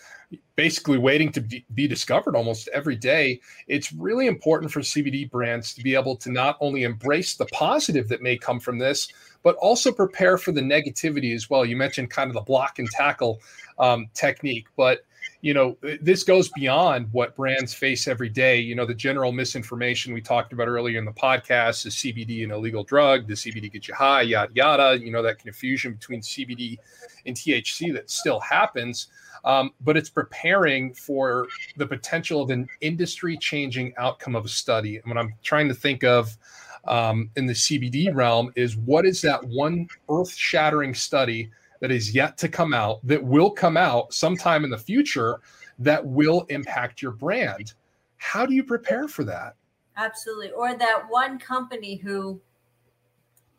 basically 0.56 0.98
waiting 0.98 1.32
to 1.32 1.42
be, 1.42 1.88
discovered 1.88 2.36
almost 2.36 2.68
every 2.70 2.96
day, 2.96 3.40
it's 3.68 3.92
really 3.92 4.28
important 4.28 4.72
for 4.72 4.82
CBD 4.82 5.30
brands 5.30 5.74
to 5.74 5.84
be 5.84 5.96
able 5.96 6.16
to 6.18 6.32
not 6.32 6.58
only 6.60 6.84
embrace 6.84 7.36
the 7.36 7.46
positive 7.48 8.08
that 8.10 8.22
may 8.22 8.38
come 8.38 8.60
from 8.60 8.78
this, 8.78 9.08
but 9.44 9.56
also 9.56 9.92
prepare 9.92 10.38
for 10.38 10.52
the 10.52 10.62
negativity 10.62 11.36
as 11.36 11.50
well. 11.50 11.66
You 11.66 11.76
mentioned 11.76 12.10
kind 12.10 12.30
of 12.30 12.34
the 12.34 12.42
block 12.42 12.80
and 12.80 12.90
tackle 12.90 13.42
um, 13.78 14.08
technique, 14.14 14.68
but 14.78 15.06
you 15.42 15.54
know 15.54 15.78
this 16.02 16.24
goes 16.24 16.50
beyond 16.50 17.08
what 17.12 17.36
brands 17.36 17.74
face 17.74 18.08
every 18.08 18.30
day. 18.30 18.60
You 18.60 18.76
know 18.76 18.86
the 18.86 18.94
general 18.94 19.32
misinformation 19.32 20.14
we 20.14 20.22
talked 20.22 20.54
about 20.54 20.68
earlier 20.68 20.98
in 21.00 21.06
the 21.06 21.12
podcast 21.12 21.86
is 21.86 21.96
cbd 21.96 22.44
an 22.44 22.52
illegal 22.52 22.84
drug? 22.84 23.28
Does 23.28 23.42
cbd 23.42 23.72
get 23.72 23.88
you 23.88 23.94
high? 23.94 24.22
Yada 24.22 24.52
yada. 24.54 25.00
You 25.00 25.12
know 25.12 25.22
that 25.22 25.40
confusion 25.40 25.94
between 25.94 26.22
cbd 26.22 26.78
and 27.26 27.36
thc 27.36 27.94
that 27.94 28.10
still 28.10 28.40
happens 28.40 29.08
um, 29.46 29.72
but 29.82 29.98
it's 29.98 30.10
preparing 30.10 30.94
for 30.94 31.48
the 31.78 31.86
potential 31.86 32.42
of 32.42 32.50
an 32.50 32.68
industry 32.82 33.38
changing 33.38 33.94
outcome 33.98 34.36
of 34.36 34.46
a 34.46 34.50
study 34.50 34.98
and 34.98 35.06
what 35.06 35.18
i'm 35.18 35.34
trying 35.44 35.68
to 35.68 35.76
think 35.76 36.04
of 36.04 36.38
um, 36.86 37.30
in 37.36 37.46
the 37.46 37.54
cbd 37.54 38.14
realm 38.14 38.52
is 38.56 38.76
what 38.78 39.06
is 39.06 39.22
that 39.22 39.44
one 39.46 39.88
earth 40.10 40.34
shattering 40.34 40.94
study 40.94 41.50
that 41.84 41.92
is 41.92 42.16
yet 42.16 42.38
to 42.38 42.48
come 42.48 42.74
out 42.74 43.06
that 43.06 43.22
will 43.22 43.52
come 43.52 43.76
out 43.76 44.14
sometime 44.14 44.64
in 44.64 44.70
the 44.70 44.78
future 44.78 45.42
that 45.80 46.06
will 46.06 46.46
impact 46.50 47.02
your 47.02 47.12
brand. 47.12 47.74
How 48.16 48.46
do 48.46 48.54
you 48.54 48.64
prepare 48.64 49.10
for 49.10 49.26
that? 49.26 49.56
Absolutely. 49.98 50.52
Or 50.52 50.76
that 50.76 51.04
one 51.10 51.38
company 51.38 51.96
who 51.96 52.40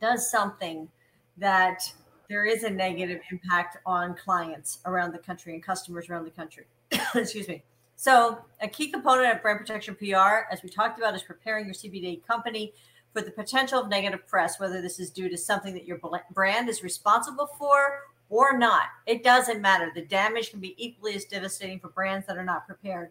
does 0.00 0.30
something 0.30 0.88
that 1.36 1.92
there 2.28 2.44
is 2.44 2.64
a 2.64 2.70
negative 2.70 3.20
impact 3.30 3.78
on 3.86 4.14
clients 4.14 4.78
around 4.86 5.12
the 5.12 5.18
country 5.18 5.54
and 5.54 5.62
customers 5.62 6.08
around 6.08 6.24
the 6.24 6.30
country. 6.30 6.64
Excuse 7.14 7.48
me. 7.48 7.62
So, 7.96 8.38
a 8.60 8.68
key 8.68 8.90
component 8.90 9.34
of 9.34 9.42
brand 9.42 9.60
protection 9.60 9.94
PR, 9.94 10.50
as 10.50 10.62
we 10.62 10.68
talked 10.68 10.98
about, 10.98 11.14
is 11.14 11.22
preparing 11.22 11.64
your 11.64 11.74
CBD 11.74 12.24
company 12.26 12.72
for 13.12 13.22
the 13.22 13.30
potential 13.30 13.80
of 13.80 13.88
negative 13.88 14.26
press, 14.26 14.58
whether 14.58 14.82
this 14.82 14.98
is 14.98 15.10
due 15.10 15.28
to 15.28 15.38
something 15.38 15.72
that 15.74 15.86
your 15.86 16.00
brand 16.32 16.68
is 16.68 16.82
responsible 16.82 17.48
for 17.58 18.00
or 18.28 18.58
not. 18.58 18.84
It 19.06 19.22
doesn't 19.22 19.60
matter. 19.60 19.92
The 19.94 20.02
damage 20.02 20.50
can 20.50 20.58
be 20.58 20.74
equally 20.76 21.14
as 21.14 21.24
devastating 21.24 21.78
for 21.78 21.88
brands 21.88 22.26
that 22.26 22.36
are 22.36 22.44
not 22.44 22.66
prepared. 22.66 23.10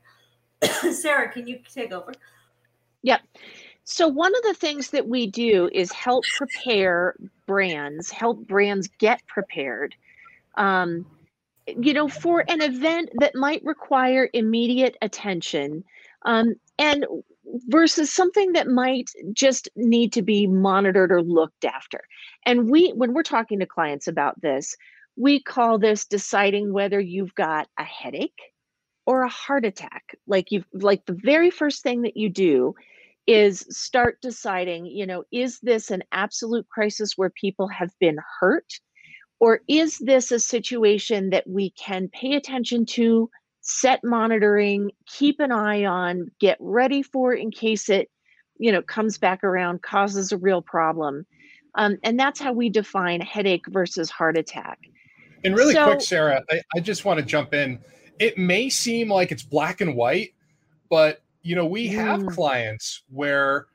Sarah, 0.91 1.31
can 1.31 1.47
you 1.47 1.59
take 1.73 1.93
over? 1.93 2.13
Yep. 3.03 3.21
So, 3.85 4.07
one 4.07 4.33
of 4.35 4.43
the 4.43 4.53
things 4.53 4.91
that 4.91 5.07
we 5.07 5.27
do 5.27 5.69
is 5.73 5.91
help 5.91 6.23
prepare 6.37 7.15
brands, 7.45 8.09
help 8.09 8.47
brands 8.47 8.87
get 8.99 9.25
prepared, 9.27 9.95
um, 10.55 11.05
you 11.67 11.93
know, 11.93 12.07
for 12.07 12.45
an 12.47 12.61
event 12.61 13.09
that 13.19 13.35
might 13.35 13.63
require 13.63 14.29
immediate 14.33 14.95
attention 15.01 15.83
um, 16.25 16.55
and 16.79 17.05
versus 17.67 18.11
something 18.11 18.53
that 18.53 18.67
might 18.67 19.09
just 19.33 19.67
need 19.75 20.13
to 20.13 20.21
be 20.21 20.47
monitored 20.47 21.11
or 21.11 21.21
looked 21.21 21.65
after. 21.65 22.01
And 22.45 22.69
we, 22.69 22.91
when 22.91 23.13
we're 23.13 23.23
talking 23.23 23.59
to 23.59 23.65
clients 23.65 24.07
about 24.07 24.39
this, 24.41 24.75
we 25.15 25.41
call 25.41 25.77
this 25.77 26.05
deciding 26.05 26.73
whether 26.73 26.99
you've 26.99 27.35
got 27.35 27.67
a 27.77 27.83
headache 27.83 28.41
or 29.05 29.23
a 29.23 29.29
heart 29.29 29.65
attack. 29.65 30.15
Like 30.25 30.51
you've, 30.51 30.65
like 30.73 31.05
the 31.05 31.19
very 31.21 31.51
first 31.51 31.83
thing 31.83 32.03
that 32.03 32.17
you 32.17 32.29
do 32.29 32.75
is 33.27 33.65
start 33.69 34.19
deciding, 34.21 34.85
you 34.85 35.05
know, 35.05 35.23
is 35.31 35.59
this 35.61 35.91
an 35.91 36.03
absolute 36.11 36.67
crisis 36.69 37.13
where 37.15 37.29
people 37.29 37.67
have 37.67 37.91
been 37.99 38.17
hurt? 38.39 38.65
Or 39.39 39.61
is 39.67 39.97
this 39.99 40.31
a 40.31 40.39
situation 40.39 41.29
that 41.31 41.47
we 41.47 41.71
can 41.71 42.09
pay 42.09 42.35
attention 42.35 42.85
to, 42.87 43.29
set 43.61 44.01
monitoring, 44.03 44.91
keep 45.05 45.39
an 45.39 45.51
eye 45.51 45.85
on, 45.85 46.27
get 46.39 46.57
ready 46.59 47.01
for 47.03 47.33
in 47.33 47.51
case 47.51 47.89
it, 47.89 48.09
you 48.57 48.71
know, 48.71 48.81
comes 48.81 49.17
back 49.17 49.43
around, 49.43 49.81
causes 49.81 50.31
a 50.31 50.37
real 50.37 50.61
problem? 50.61 51.25
Um, 51.75 51.97
and 52.03 52.19
that's 52.19 52.39
how 52.39 52.53
we 52.53 52.69
define 52.69 53.19
headache 53.21 53.65
versus 53.67 54.09
heart 54.09 54.37
attack. 54.37 54.79
And 55.43 55.57
really 55.57 55.73
so, 55.73 55.87
quick, 55.87 56.01
Sarah, 56.01 56.41
I, 56.49 56.61
I 56.75 56.79
just 56.79 57.03
want 57.03 57.19
to 57.19 57.25
jump 57.25 57.53
in. 57.53 57.79
It 58.19 58.37
may 58.37 58.69
seem 58.69 59.09
like 59.09 59.31
it's 59.31 59.43
black 59.43 59.81
and 59.81 59.95
white, 59.95 60.35
but 60.89 61.21
you 61.43 61.55
know, 61.55 61.65
we 61.65 61.87
have 61.89 62.21
mm. 62.21 62.33
clients 62.33 63.03
where 63.09 63.67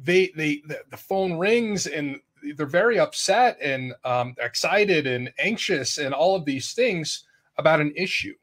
they 0.00 0.30
they 0.36 0.62
the, 0.66 0.80
the, 0.90 0.96
phone 0.96 1.38
rings 1.38 1.86
and 1.86 2.18
they're 2.56 2.66
very 2.66 2.98
upset 2.98 3.56
and 3.60 3.94
um, 4.04 4.34
excited 4.38 5.06
and 5.06 5.32
anxious 5.38 5.98
and 5.98 6.14
all 6.14 6.36
of 6.36 6.44
these 6.44 6.72
things 6.72 7.24
about 7.58 7.80
an 7.80 7.92
issue. 7.96 8.34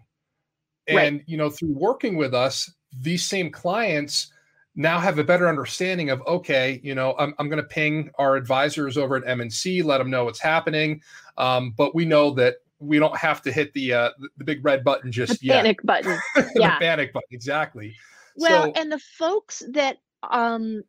And 0.88 1.18
right. 1.18 1.24
you 1.28 1.38
know, 1.38 1.50
through 1.50 1.74
working 1.74 2.18
with 2.18 2.34
us, 2.34 2.72
these 3.02 3.26
same 3.26 3.52
clients 3.52 4.32
now 4.76 5.00
have 5.00 5.20
a 5.20 5.24
better 5.24 5.50
understanding 5.50 6.10
of 6.10 6.22
okay 6.28 6.80
you 6.84 6.96
know 6.96 7.16
i'm, 7.18 7.34
I'm 7.38 7.50
going 7.50 7.62
to 7.62 7.68
ping 7.68 8.12
our 8.18 8.36
advisors 8.36 8.98
over 8.98 9.18
at 9.18 9.28
M&C 9.28 9.82
let 9.82 9.98
them 9.98 10.10
know 10.10 10.26
what's 10.26 10.40
happening 10.40 11.02
um, 11.38 11.74
but 11.76 11.96
we 11.96 12.06
know 12.06 12.32
that 12.36 12.58
we 12.80 13.00
don't 13.00 13.18
have 13.18 13.42
to 13.44 13.52
hit 13.52 13.74
the 13.74 13.94
uh, 13.94 14.10
the 14.38 14.44
big 14.44 14.64
red 14.64 14.84
button 14.84 15.12
just 15.12 15.40
the 15.40 15.48
yet. 15.48 15.58
panic 15.58 15.80
button 15.84 16.18
yeah. 16.56 16.78
panic 16.80 17.14
button 17.14 17.28
exactly. 17.32 17.96
Well 18.36 18.66
so, 18.66 18.74
and 18.76 18.92
the 18.92 19.00
folks 19.00 19.64
that 19.72 19.98
um 20.30 20.84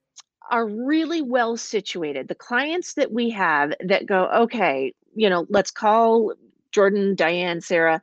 are 0.51 0.67
really 0.67 1.23
well 1.23 1.57
situated 1.57 2.27
the 2.27 2.35
clients 2.35 2.95
that 2.95 3.13
we 3.13 3.31
have 3.31 3.73
that 3.87 4.07
go 4.07 4.29
okay 4.33 4.93
you 5.15 5.31
know 5.31 5.47
let's 5.49 5.71
call 5.71 6.35
jordan 6.73 7.15
diane 7.15 7.61
sarah 7.61 8.03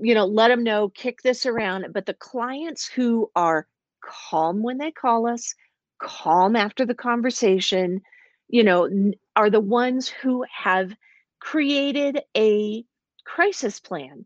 you 0.00 0.14
know 0.14 0.26
let 0.26 0.48
them 0.48 0.62
know 0.62 0.88
kick 0.90 1.22
this 1.22 1.46
around. 1.46 1.86
But 1.92 2.06
the 2.06 2.14
clients 2.14 2.86
who 2.86 3.30
are 3.36 3.66
calm 4.02 4.62
when 4.62 4.78
they 4.78 4.90
call 4.90 5.26
us, 5.26 5.54
calm 6.00 6.56
after 6.56 6.84
the 6.84 6.94
conversation, 6.94 8.00
you 8.48 8.62
know, 8.62 8.88
are 9.36 9.50
the 9.50 9.60
ones 9.60 10.08
who 10.08 10.44
have 10.52 10.94
created 11.40 12.20
a 12.36 12.84
crisis 13.28 13.80
plan. 13.80 14.24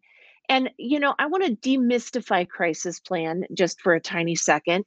And, 0.49 0.71
you 0.79 0.99
know, 0.99 1.15
I 1.19 1.27
want 1.27 1.45
to 1.45 1.69
demystify 1.69 2.49
crisis 2.49 3.01
plan 3.01 3.45
just 3.55 3.81
for 3.81 3.95
a 3.95 4.01
tiny 4.01 4.35
second. 4.35 4.85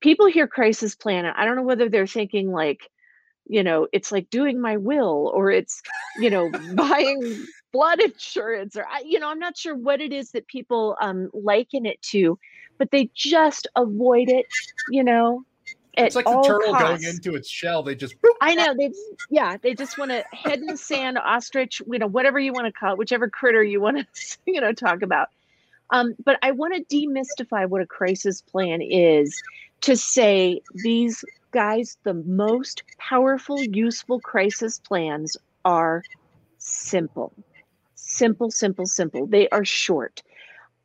People 0.00 0.26
hear 0.26 0.46
crisis 0.46 0.94
plan, 0.94 1.24
and 1.24 1.34
I 1.36 1.44
don't 1.44 1.56
know 1.56 1.62
whether 1.62 1.88
they're 1.88 2.06
thinking 2.06 2.52
like, 2.52 2.88
you 3.46 3.62
know, 3.62 3.88
it's 3.92 4.12
like 4.12 4.30
doing 4.30 4.60
my 4.60 4.76
will 4.76 5.30
or 5.34 5.50
it's, 5.50 5.82
you 6.18 6.30
know, 6.30 6.50
buying 6.74 7.46
blood 7.72 8.00
insurance 8.00 8.76
or, 8.76 8.86
I, 8.86 9.02
you 9.04 9.18
know, 9.18 9.28
I'm 9.28 9.38
not 9.38 9.56
sure 9.56 9.74
what 9.74 10.00
it 10.00 10.12
is 10.12 10.30
that 10.32 10.46
people 10.46 10.96
um, 11.00 11.30
liken 11.32 11.86
it 11.86 12.00
to 12.10 12.38
but 12.78 12.90
they 12.90 13.10
just 13.14 13.66
avoid 13.76 14.28
it, 14.28 14.46
you 14.90 15.04
know. 15.04 15.44
It's 16.06 16.16
like 16.16 16.24
the 16.24 16.42
turtle 16.46 16.72
costs. 16.72 17.04
going 17.04 17.14
into 17.14 17.34
its 17.34 17.48
shell. 17.48 17.82
They 17.82 17.94
just. 17.94 18.20
Boop. 18.22 18.30
I 18.40 18.54
know 18.54 18.74
they. 18.76 18.92
Yeah, 19.30 19.56
they 19.56 19.74
just 19.74 19.98
want 19.98 20.10
to 20.10 20.24
head 20.32 20.58
in 20.58 20.66
the 20.66 20.76
sand, 20.76 21.18
ostrich, 21.18 21.82
you 21.90 21.98
know, 21.98 22.06
whatever 22.06 22.38
you 22.38 22.52
want 22.52 22.66
to 22.66 22.72
call 22.72 22.92
it, 22.92 22.98
whichever 22.98 23.28
critter 23.28 23.62
you 23.62 23.80
want 23.80 23.98
to, 23.98 24.38
you 24.46 24.60
know, 24.60 24.72
talk 24.72 25.02
about. 25.02 25.28
Um, 25.90 26.14
but 26.24 26.38
I 26.42 26.50
want 26.50 26.74
to 26.74 26.96
demystify 26.96 27.68
what 27.68 27.80
a 27.80 27.86
crisis 27.86 28.42
plan 28.42 28.82
is 28.82 29.40
to 29.82 29.96
say 29.96 30.60
these 30.74 31.24
guys, 31.50 31.96
the 32.02 32.14
most 32.14 32.82
powerful, 32.98 33.60
useful 33.62 34.20
crisis 34.20 34.78
plans 34.78 35.36
are 35.64 36.02
simple. 36.58 37.32
Simple, 37.94 38.50
simple, 38.50 38.86
simple. 38.86 39.26
They 39.26 39.48
are 39.50 39.64
short. 39.64 40.22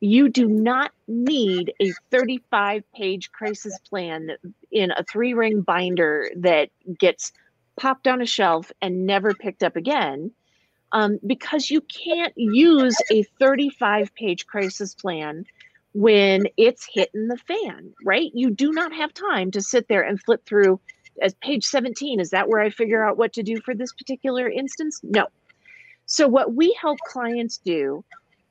You 0.00 0.28
do 0.28 0.48
not 0.48 0.92
need 1.08 1.72
a 1.80 1.92
35 2.10 2.82
page 2.92 3.32
crisis 3.32 3.78
plan 3.88 4.30
in 4.70 4.90
a 4.90 5.04
three 5.04 5.34
ring 5.34 5.62
binder 5.62 6.30
that 6.36 6.70
gets 6.98 7.32
popped 7.76 8.06
on 8.06 8.20
a 8.20 8.26
shelf 8.26 8.70
and 8.82 9.06
never 9.06 9.34
picked 9.34 9.62
up 9.62 9.76
again 9.76 10.30
um, 10.92 11.18
because 11.26 11.70
you 11.70 11.80
can't 11.80 12.32
use 12.36 12.96
a 13.10 13.24
35 13.40 14.14
page 14.14 14.46
crisis 14.46 14.94
plan 14.94 15.44
when 15.92 16.44
it's 16.56 16.88
hitting 16.92 17.28
the 17.28 17.36
fan, 17.36 17.92
right? 18.04 18.30
You 18.32 18.50
do 18.50 18.72
not 18.72 18.92
have 18.92 19.12
time 19.12 19.50
to 19.52 19.62
sit 19.62 19.88
there 19.88 20.02
and 20.02 20.22
flip 20.22 20.44
through 20.46 20.80
as 21.20 21.34
page 21.34 21.64
17. 21.64 22.20
Is 22.20 22.30
that 22.30 22.48
where 22.48 22.60
I 22.60 22.70
figure 22.70 23.04
out 23.04 23.16
what 23.16 23.32
to 23.34 23.42
do 23.42 23.60
for 23.60 23.74
this 23.74 23.92
particular 23.92 24.48
instance? 24.48 25.00
No. 25.02 25.26
So, 26.06 26.28
what 26.28 26.54
we 26.54 26.76
help 26.80 26.98
clients 27.06 27.58
do 27.58 28.04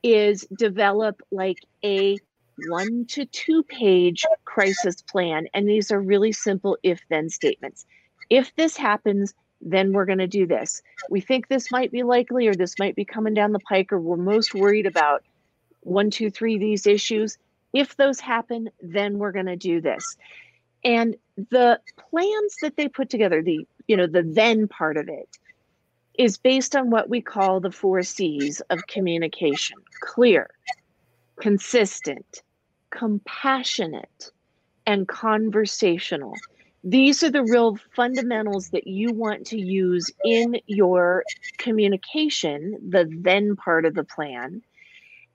is 0.04 0.46
develop 0.58 1.22
like 1.32 1.58
a 1.84 2.18
one 2.68 3.06
to 3.08 3.26
two 3.26 3.64
page 3.64 4.24
crisis 4.46 5.02
plan. 5.02 5.48
And 5.54 5.68
these 5.68 5.92
are 5.92 6.00
really 6.00 6.32
simple 6.32 6.78
if 6.84 7.02
then 7.10 7.30
statements. 7.30 7.86
If 8.30 8.56
this 8.56 8.78
happens, 8.78 9.34
then 9.62 9.94
we're 9.94 10.06
going 10.06 10.18
to 10.20 10.28
do 10.28 10.46
this. 10.46 10.82
We 11.10 11.22
think 11.22 11.48
this 11.48 11.72
might 11.72 11.92
be 11.92 12.04
likely, 12.04 12.48
or 12.48 12.54
this 12.54 12.78
might 12.80 12.96
be 12.96 13.06
coming 13.06 13.34
down 13.34 13.54
the 13.54 13.60
pike, 13.60 13.92
or 13.92 14.00
we're 14.00 14.18
most 14.18 14.54
worried 14.54 14.86
about 14.86 15.24
one, 15.82 16.10
two, 16.10 16.30
three, 16.30 16.58
these 16.58 16.86
issues. 16.86 17.38
If 17.74 17.96
those 17.96 18.20
happen, 18.20 18.70
then 18.82 19.18
we're 19.18 19.32
going 19.32 19.48
to 19.48 19.56
do 19.56 19.82
this. 19.82 20.18
And 20.84 21.16
the 21.50 21.80
plans 21.98 22.58
that 22.62 22.76
they 22.76 22.88
put 22.88 23.10
together, 23.10 23.42
the 23.42 23.66
you 23.88 23.98
know, 23.98 24.08
the 24.08 24.24
then 24.24 24.68
part 24.68 24.98
of 24.98 25.10
it, 25.10 25.38
is 26.18 26.38
based 26.38 26.76
on 26.76 26.90
what 26.90 27.10
we 27.10 27.22
call 27.22 27.60
the 27.60 27.72
four 27.72 28.02
C's 28.04 28.62
of 28.70 28.86
communication 28.88 29.78
clear, 30.02 30.50
consistent, 31.40 32.44
compassionate, 32.92 34.32
and 34.86 35.08
conversational. 35.08 36.36
These 36.84 37.24
are 37.24 37.32
the 37.32 37.44
real 37.44 37.78
fundamentals 37.96 38.70
that 38.70 38.88
you 38.88 39.14
want 39.14 39.48
to 39.48 39.60
use 39.60 40.12
in 40.26 40.58
your 40.68 41.24
communication, 41.58 42.78
the 42.90 43.10
then 43.10 43.56
part 43.56 43.86
of 43.86 43.96
the 43.96 44.04
plan. 44.04 44.62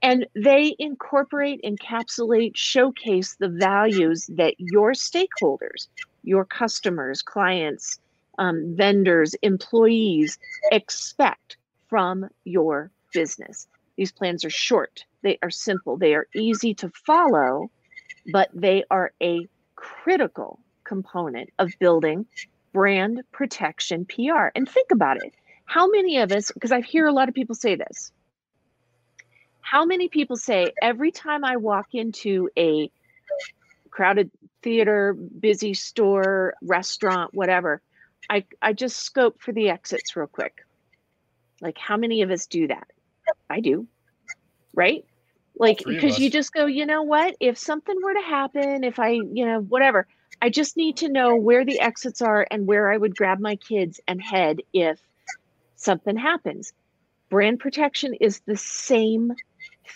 And 0.03 0.27
they 0.35 0.77
incorporate, 0.79 1.63
encapsulate, 1.65 2.53
showcase 2.55 3.35
the 3.37 3.49
values 3.49 4.27
that 4.35 4.55
your 4.59 4.93
stakeholders, 4.93 5.89
your 6.23 6.45
customers, 6.45 7.23
clients, 7.23 7.99
um, 8.39 8.75
vendors, 8.77 9.35
employees 9.43 10.39
expect 10.73 11.57
from 11.89 12.29
your 12.45 12.91
business. 13.13 13.67
These 13.97 14.13
plans 14.13 14.45
are 14.45 14.51
short, 14.51 15.05
they 15.23 15.39
are 15.43 15.51
simple, 15.51 15.97
they 15.97 16.15
are 16.15 16.29
easy 16.35 16.75
to 16.75 16.91
follow, 17.07 17.71
but 18.33 18.49
they 18.55 18.85
are 18.91 19.13
a 19.21 19.47
critical 19.75 20.61
component 20.85 21.51
of 21.59 21.73
building 21.81 22.27
brand 22.73 23.23
protection 23.33 24.05
PR. 24.05 24.49
And 24.55 24.69
think 24.69 24.91
about 24.93 25.17
it. 25.23 25.35
How 25.65 25.89
many 25.89 26.19
of 26.19 26.33
us, 26.33 26.51
because 26.53 26.73
I 26.73 26.81
hear 26.81 27.07
a 27.07 27.13
lot 27.13 27.29
of 27.29 27.35
people 27.35 27.55
say 27.55 27.75
this, 27.75 28.13
how 29.61 29.85
many 29.85 30.09
people 30.09 30.37
say 30.37 30.73
every 30.81 31.11
time 31.11 31.45
I 31.45 31.57
walk 31.57 31.89
into 31.93 32.49
a 32.57 32.91
crowded 33.91 34.31
theater, 34.63 35.13
busy 35.13 35.75
store, 35.75 36.55
restaurant, 36.63 37.35
whatever, 37.35 37.83
I, 38.31 38.45
I 38.61 38.73
just 38.73 38.99
scope 38.99 39.41
for 39.41 39.53
the 39.53 39.71
exits 39.71 40.17
real 40.17 40.27
quick. 40.27 40.65
Like, 41.61 41.79
how 41.79 41.97
many 41.97 42.23
of 42.23 42.31
us 42.31 42.47
do 42.47 42.69
that? 42.69 42.87
I 43.51 43.61
do, 43.61 43.87
right? 44.75 45.05
Like, 45.59 45.83
because 45.85 46.19
you 46.19 46.31
just 46.31 46.53
go, 46.53 46.67
you 46.67 46.87
know 46.87 47.03
what? 47.03 47.35
If 47.41 47.59
something 47.59 47.97
were 48.03 48.15
to 48.15 48.21
happen, 48.21 48.85
if 48.85 48.99
I, 48.99 49.11
you 49.11 49.45
know, 49.45 49.61
whatever, 49.61 50.07
I 50.41 50.51
just 50.51 50.77
need 50.77 50.97
to 50.99 51.09
know 51.09 51.35
where 51.35 51.65
the 51.65 51.81
exits 51.81 52.23
are 52.23 52.47
and 52.51 52.67
where 52.67 52.93
I 52.93 52.97
would 52.97 53.17
grab 53.17 53.41
my 53.41 53.57
kids 53.57 54.01
and 54.07 54.23
head 54.23 54.61
if 54.73 55.01
something 55.75 56.17
happens. 56.17 56.73
Brand 57.29 57.59
protection 57.59 58.15
is 58.15 58.41
the 58.47 58.57
same 58.57 59.33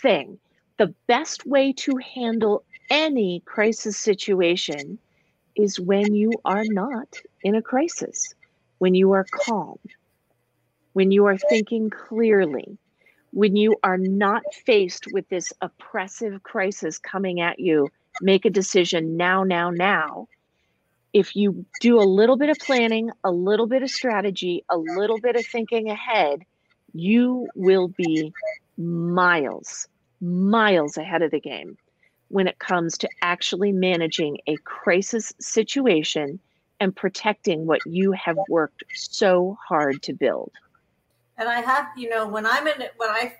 thing. 0.01 0.37
The 0.77 0.93
best 1.07 1.45
way 1.45 1.71
to 1.73 1.97
handle 1.97 2.63
any 2.89 3.41
crisis 3.45 3.97
situation 3.97 4.99
is 5.55 5.79
when 5.79 6.13
you 6.13 6.31
are 6.43 6.63
not 6.65 7.07
in 7.43 7.55
a 7.55 7.61
crisis, 7.61 8.33
when 8.79 8.95
you 8.95 9.11
are 9.11 9.25
calm, 9.29 9.77
when 10.93 11.11
you 11.11 11.25
are 11.25 11.37
thinking 11.37 11.89
clearly, 11.89 12.77
when 13.33 13.55
you 13.55 13.75
are 13.83 13.97
not 13.97 14.43
faced 14.65 15.07
with 15.11 15.27
this 15.29 15.51
oppressive 15.61 16.43
crisis 16.43 16.97
coming 16.99 17.41
at 17.41 17.59
you. 17.59 17.89
Make 18.21 18.45
a 18.45 18.51
decision 18.51 19.17
now, 19.17 19.43
now, 19.43 19.71
now. 19.71 20.27
If 21.13 21.35
you 21.35 21.65
do 21.81 21.99
a 21.99 22.05
little 22.05 22.37
bit 22.37 22.49
of 22.49 22.57
planning, 22.59 23.09
a 23.23 23.31
little 23.31 23.65
bit 23.65 23.81
of 23.81 23.89
strategy, 23.89 24.63
a 24.69 24.77
little 24.77 25.19
bit 25.19 25.35
of 25.35 25.45
thinking 25.45 25.89
ahead, 25.89 26.43
you 26.93 27.47
will 27.55 27.87
be 27.87 28.33
miles, 28.77 29.87
miles 30.21 30.97
ahead 30.97 31.23
of 31.23 31.31
the 31.31 31.39
game 31.39 31.77
when 32.29 32.47
it 32.47 32.57
comes 32.59 32.99
to 32.99 33.09
actually 33.21 33.71
managing 33.71 34.37
a 34.47 34.55
crisis 34.57 35.33
situation 35.39 36.39
and 36.83 36.93
protecting 36.93 37.65
what 37.65 37.79
you 37.85 38.11
have 38.11 38.37
worked 38.49 38.83
so 38.93 39.57
hard 39.65 40.01
to 40.03 40.11
build. 40.11 40.51
And 41.37 41.47
I 41.47 41.61
have, 41.61 41.87
you 41.95 42.09
know, 42.09 42.27
when 42.27 42.45
I'm 42.45 42.67
in 42.67 42.83
when 42.97 43.09
I 43.09 43.35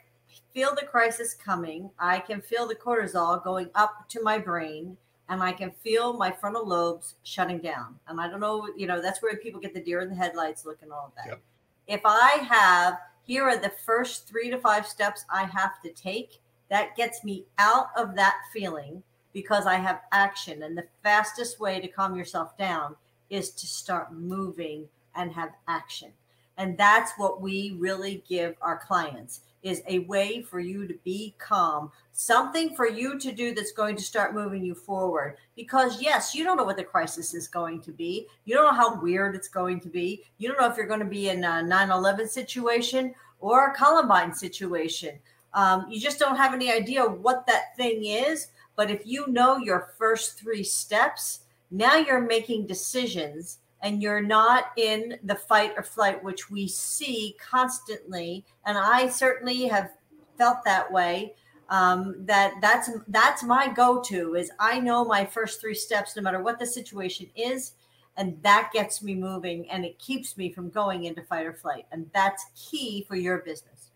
feel 0.54 0.74
the 0.74 0.86
crisis 0.86 1.34
coming, 1.34 1.90
I 2.00 2.20
can 2.20 2.40
feel 2.40 2.66
the 2.66 2.76
cortisol 2.76 3.44
going 3.44 3.70
up 3.76 4.08
to 4.10 4.24
my 4.24 4.38
brain 4.38 4.96
and 5.28 5.44
I 5.44 5.52
can 5.52 5.72
feel 5.72 6.14
my 6.14 6.32
frontal 6.32 6.66
lobes 6.66 7.16
shutting 7.24 7.60
down. 7.60 7.96
And 8.08 8.22
I 8.22 8.30
don't 8.30 8.40
know, 8.40 8.70
you 8.78 8.88
know, 8.88 9.02
that's 9.02 9.22
where 9.22 9.36
people 9.36 9.60
get 9.60 9.74
the 9.74 9.82
deer 9.82 10.00
in 10.00 10.10
the 10.10 10.16
headlights 10.16 10.66
look 10.66 10.82
and 10.82 10.94
all 10.94 11.08
of 11.08 11.16
that. 11.18 11.28
Yep. 11.28 11.42
If 11.88 12.02
I 12.06 12.46
have, 12.48 12.98
here 13.24 13.44
are 13.44 13.58
the 13.58 13.74
first 13.86 14.26
three 14.26 14.50
to 14.52 14.58
five 14.58 14.88
steps 14.88 15.26
I 15.30 15.44
have 15.44 15.82
to 15.82 15.92
take 15.92 16.40
that 16.70 16.96
gets 16.96 17.26
me 17.26 17.44
out 17.58 17.88
of 17.98 18.16
that 18.16 18.38
feeling 18.54 19.04
because 19.34 19.66
I 19.66 19.76
have 19.76 20.00
action. 20.14 20.64
And 20.64 20.78
the 20.78 20.88
fastest 21.04 21.60
way 21.60 21.82
to 21.82 21.90
calm 21.90 22.16
yourself 22.16 22.58
down 22.58 22.96
is 23.34 23.50
to 23.50 23.66
start 23.66 24.14
moving 24.14 24.88
and 25.16 25.34
have 25.34 25.50
action. 25.68 26.12
And 26.58 26.78
that's 26.78 27.14
what 27.18 27.42
we 27.42 27.76
really 27.80 28.24
give 28.30 28.56
our 28.62 28.78
clients 28.78 29.42
is 29.64 29.82
a 29.88 30.00
way 30.00 30.42
for 30.42 30.60
you 30.60 30.86
to 30.88 30.94
be 31.04 31.34
calm, 31.40 31.90
something 32.12 32.76
for 32.76 32.88
you 32.88 33.18
to 33.18 33.32
do 33.32 33.56
that's 33.56 33.72
going 33.72 33.96
to 33.96 34.04
start 34.04 34.36
moving 34.36 34.64
you 34.64 34.76
forward. 34.76 35.38
Because 35.56 36.00
yes, 36.00 36.36
you 36.36 36.44
don't 36.44 36.58
know 36.58 36.64
what 36.64 36.78
the 36.78 36.84
crisis 36.84 37.34
is 37.34 37.48
going 37.48 37.82
to 37.82 37.92
be. 37.92 38.28
You 38.46 38.54
don't 38.54 38.66
know 38.66 38.78
how 38.78 39.02
weird 39.02 39.36
it's 39.36 39.48
going 39.48 39.80
to 39.80 39.90
be. 39.90 40.24
You 40.38 40.50
don't 40.50 40.60
know 40.60 40.70
if 40.70 40.78
you're 40.78 40.86
going 40.86 41.00
to 41.00 41.06
be 41.06 41.30
in 41.30 41.44
a 41.44 41.64
9/11 41.64 42.28
situation 42.28 43.16
or 43.40 43.68
a 43.68 43.76
Columbine 43.76 44.36
situation. 44.36 45.18
Um, 45.54 45.88
you 45.90 46.00
just 46.00 46.20
don't 46.20 46.36
have 46.36 46.54
any 46.54 46.72
idea 46.72 47.04
what 47.04 47.48
that 47.48 47.76
thing 47.78 48.06
is. 48.06 48.50
But 48.76 48.92
if 48.92 49.06
you 49.06 49.28
know 49.28 49.58
your 49.58 49.94
first 49.98 50.40
three 50.40 50.64
steps, 50.64 51.43
now 51.74 51.98
you're 51.98 52.22
making 52.22 52.68
decisions 52.68 53.58
and 53.82 54.02
you're 54.02 54.22
not 54.22 54.66
in 54.78 55.18
the 55.24 55.36
fight 55.36 55.74
or 55.76 55.84
flight, 55.84 56.24
which 56.24 56.50
we 56.50 56.68
see 56.68 57.36
constantly. 57.40 58.46
And 58.66 58.78
I 58.78 59.10
certainly 59.10 59.68
have 59.68 59.90
felt 60.38 60.64
that 60.64 60.92
way. 60.92 61.34
Um, 61.70 62.16
that 62.26 62.54
that's 62.62 62.92
that's 63.08 63.42
my 63.44 63.68
go-to 63.74 64.36
is 64.36 64.52
I 64.60 64.80
know 64.80 65.04
my 65.04 65.26
first 65.26 65.60
three 65.60 65.74
steps, 65.74 66.16
no 66.16 66.22
matter 66.22 66.42
what 66.42 66.60
the 66.60 66.66
situation 66.68 67.28
is, 67.36 67.74
and 68.16 68.38
that 68.44 68.70
gets 68.72 69.02
me 69.02 69.16
moving 69.16 69.70
and 69.72 69.84
it 69.84 69.98
keeps 69.98 70.38
me 70.38 70.52
from 70.52 70.70
going 70.70 71.06
into 71.06 71.24
fight 71.24 71.48
or 71.48 71.54
flight. 71.54 71.88
And 71.92 72.10
that's 72.14 72.46
key 72.56 73.06
for 73.08 73.16
your 73.16 73.40
business. 73.40 73.90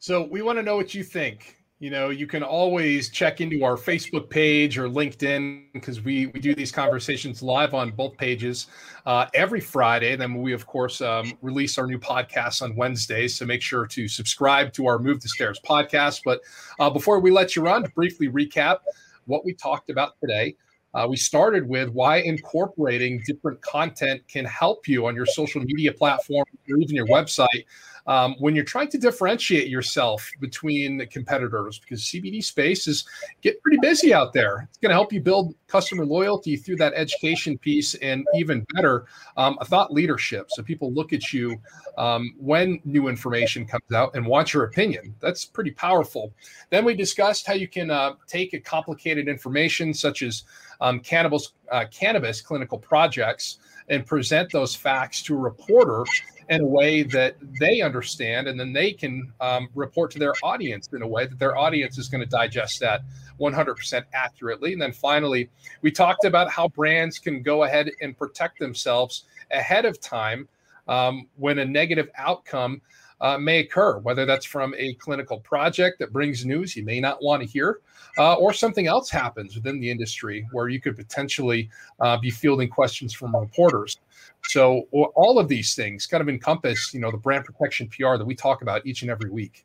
So 0.00 0.26
we 0.26 0.42
want 0.42 0.58
to 0.58 0.64
know 0.64 0.74
what 0.74 0.94
you 0.94 1.04
think. 1.04 1.61
You 1.82 1.90
know, 1.90 2.10
you 2.10 2.28
can 2.28 2.44
always 2.44 3.10
check 3.10 3.40
into 3.40 3.64
our 3.64 3.74
Facebook 3.74 4.30
page 4.30 4.78
or 4.78 4.88
LinkedIn 4.88 5.72
because 5.72 6.00
we 6.00 6.26
we 6.26 6.38
do 6.38 6.54
these 6.54 6.70
conversations 6.70 7.42
live 7.42 7.74
on 7.74 7.90
both 7.90 8.16
pages 8.16 8.68
uh, 9.04 9.26
every 9.34 9.58
Friday. 9.58 10.14
Then 10.14 10.40
we, 10.40 10.52
of 10.52 10.64
course, 10.64 11.00
um, 11.00 11.36
release 11.42 11.78
our 11.78 11.88
new 11.88 11.98
podcast 11.98 12.62
on 12.62 12.76
Wednesdays. 12.76 13.34
So 13.34 13.46
make 13.46 13.62
sure 13.62 13.84
to 13.84 14.06
subscribe 14.06 14.72
to 14.74 14.86
our 14.86 15.00
Move 15.00 15.22
the 15.22 15.28
Stairs 15.28 15.58
podcast. 15.68 16.20
But 16.24 16.42
uh, 16.78 16.88
before 16.88 17.18
we 17.18 17.32
let 17.32 17.56
you 17.56 17.62
run, 17.62 17.82
to 17.82 17.90
briefly 17.90 18.28
recap 18.28 18.76
what 19.24 19.44
we 19.44 19.52
talked 19.52 19.90
about 19.90 20.12
today. 20.20 20.54
Uh, 20.94 21.06
we 21.08 21.16
started 21.16 21.66
with 21.66 21.88
why 21.88 22.18
incorporating 22.18 23.20
different 23.26 23.60
content 23.62 24.22
can 24.28 24.44
help 24.44 24.86
you 24.86 25.06
on 25.06 25.16
your 25.16 25.26
social 25.26 25.60
media 25.62 25.90
platform 25.90 26.44
or 26.70 26.76
even 26.76 26.94
your 26.94 27.06
website 27.06 27.64
um, 28.06 28.34
when 28.38 28.54
you're 28.54 28.64
trying 28.64 28.88
to 28.88 28.98
differentiate 28.98 29.68
yourself 29.68 30.28
between 30.40 31.06
competitors 31.06 31.78
because 31.78 32.02
CBD 32.02 32.42
space 32.42 32.86
is 32.86 33.04
get 33.40 33.60
pretty 33.62 33.78
busy 33.80 34.12
out 34.12 34.32
there. 34.32 34.68
It's 34.68 34.78
going 34.78 34.90
to 34.90 34.94
help 34.94 35.12
you 35.12 35.20
build 35.20 35.54
customer 35.68 36.04
loyalty 36.04 36.56
through 36.56 36.76
that 36.76 36.92
education 36.94 37.58
piece 37.58 37.94
and 37.96 38.26
even 38.34 38.66
better, 38.74 39.06
um, 39.36 39.56
a 39.60 39.64
thought 39.64 39.92
leadership. 39.92 40.50
So 40.50 40.62
people 40.62 40.92
look 40.92 41.12
at 41.12 41.32
you 41.32 41.60
um, 41.96 42.34
when 42.38 42.80
new 42.84 43.08
information 43.08 43.66
comes 43.66 43.92
out 43.94 44.14
and 44.14 44.26
want 44.26 44.52
your 44.52 44.64
opinion. 44.64 45.14
That's 45.20 45.44
pretty 45.44 45.70
powerful. 45.70 46.32
Then 46.70 46.84
we 46.84 46.94
discussed 46.94 47.46
how 47.46 47.54
you 47.54 47.68
can 47.68 47.90
uh, 47.90 48.14
take 48.26 48.52
a 48.54 48.60
complicated 48.60 49.28
information 49.28 49.94
such 49.94 50.22
as 50.22 50.44
um, 50.80 51.00
cannabis 51.00 51.52
uh, 51.70 51.84
cannabis 51.90 52.40
clinical 52.42 52.78
projects 52.78 53.58
and 53.88 54.06
present 54.06 54.50
those 54.52 54.74
facts 54.74 55.22
to 55.22 55.34
a 55.34 55.38
reporter 55.38 56.04
in 56.48 56.60
a 56.60 56.66
way 56.66 57.02
that 57.02 57.36
they 57.60 57.80
understand, 57.80 58.48
and 58.48 58.58
then 58.58 58.72
they 58.72 58.92
can 58.92 59.32
um, 59.40 59.68
report 59.74 60.10
to 60.10 60.18
their 60.18 60.34
audience 60.42 60.88
in 60.92 61.02
a 61.02 61.06
way 61.06 61.26
that 61.26 61.38
their 61.38 61.56
audience 61.56 61.98
is 61.98 62.08
going 62.08 62.22
to 62.22 62.28
digest 62.28 62.80
that 62.80 63.02
100% 63.40 64.04
accurately. 64.12 64.72
And 64.72 64.82
then 64.82 64.92
finally, 64.92 65.48
we 65.82 65.90
talked 65.90 66.24
about 66.24 66.50
how 66.50 66.68
brands 66.68 67.18
can 67.18 67.42
go 67.42 67.64
ahead 67.64 67.90
and 68.00 68.16
protect 68.16 68.58
themselves 68.58 69.24
ahead 69.50 69.84
of 69.84 70.00
time 70.00 70.48
um, 70.88 71.26
when 71.36 71.58
a 71.58 71.64
negative 71.64 72.08
outcome 72.16 72.80
uh, 73.22 73.38
may 73.38 73.60
occur, 73.60 73.98
whether 73.98 74.26
that's 74.26 74.44
from 74.44 74.74
a 74.76 74.94
clinical 74.94 75.38
project 75.40 75.98
that 76.00 76.12
brings 76.12 76.44
news 76.44 76.76
you 76.76 76.84
may 76.84 77.00
not 77.00 77.22
want 77.22 77.40
to 77.40 77.48
hear, 77.48 77.80
uh, 78.18 78.34
or 78.34 78.52
something 78.52 78.88
else 78.88 79.08
happens 79.08 79.54
within 79.54 79.80
the 79.80 79.90
industry 79.90 80.46
where 80.52 80.68
you 80.68 80.80
could 80.80 80.96
potentially 80.96 81.70
uh, 82.00 82.18
be 82.18 82.30
fielding 82.30 82.68
questions 82.68 83.14
from 83.14 83.34
reporters. 83.34 83.98
So 84.42 84.82
all 84.90 85.38
of 85.38 85.48
these 85.48 85.74
things 85.74 86.06
kind 86.06 86.20
of 86.20 86.28
encompass, 86.28 86.92
you 86.92 87.00
know, 87.00 87.10
the 87.10 87.16
brand 87.16 87.44
protection 87.44 87.88
PR 87.88 88.16
that 88.16 88.26
we 88.26 88.34
talk 88.34 88.60
about 88.60 88.84
each 88.84 89.02
and 89.02 89.10
every 89.10 89.30
week. 89.30 89.64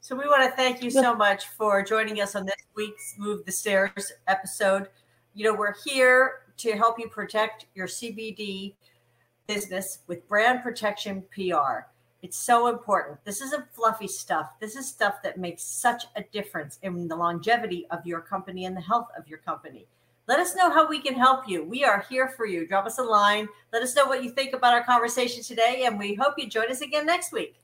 So 0.00 0.16
we 0.16 0.26
want 0.26 0.48
to 0.48 0.56
thank 0.56 0.82
you 0.82 0.90
so 0.90 1.14
much 1.14 1.48
for 1.48 1.82
joining 1.82 2.20
us 2.20 2.34
on 2.34 2.46
this 2.46 2.56
week's 2.74 3.14
Move 3.18 3.44
the 3.44 3.52
Stairs 3.52 4.12
episode. 4.26 4.88
You 5.34 5.44
know, 5.44 5.54
we're 5.54 5.74
here 5.84 6.46
to 6.58 6.72
help 6.72 6.98
you 6.98 7.08
protect 7.08 7.66
your 7.74 7.86
CBD 7.86 8.74
business 9.48 10.00
with 10.06 10.28
brand 10.28 10.62
protection 10.62 11.24
PR. 11.34 11.88
It's 12.22 12.36
so 12.36 12.68
important. 12.68 13.24
This 13.24 13.40
isn't 13.40 13.72
fluffy 13.72 14.06
stuff. 14.06 14.50
This 14.60 14.76
is 14.76 14.86
stuff 14.86 15.22
that 15.24 15.38
makes 15.38 15.62
such 15.64 16.04
a 16.16 16.22
difference 16.32 16.78
in 16.82 17.08
the 17.08 17.16
longevity 17.16 17.86
of 17.90 18.06
your 18.06 18.20
company 18.20 18.66
and 18.66 18.76
the 18.76 18.80
health 18.80 19.08
of 19.16 19.26
your 19.26 19.38
company. 19.38 19.86
Let 20.26 20.38
us 20.38 20.54
know 20.54 20.70
how 20.70 20.86
we 20.86 21.00
can 21.00 21.14
help 21.14 21.48
you. 21.48 21.64
We 21.64 21.84
are 21.84 22.04
here 22.10 22.28
for 22.28 22.44
you. 22.44 22.66
Drop 22.66 22.84
us 22.84 22.98
a 22.98 23.02
line. 23.02 23.48
Let 23.72 23.82
us 23.82 23.96
know 23.96 24.04
what 24.04 24.22
you 24.22 24.30
think 24.30 24.52
about 24.52 24.74
our 24.74 24.84
conversation 24.84 25.42
today, 25.42 25.84
and 25.86 25.98
we 25.98 26.14
hope 26.14 26.34
you 26.36 26.46
join 26.46 26.70
us 26.70 26.82
again 26.82 27.06
next 27.06 27.32
week. 27.32 27.56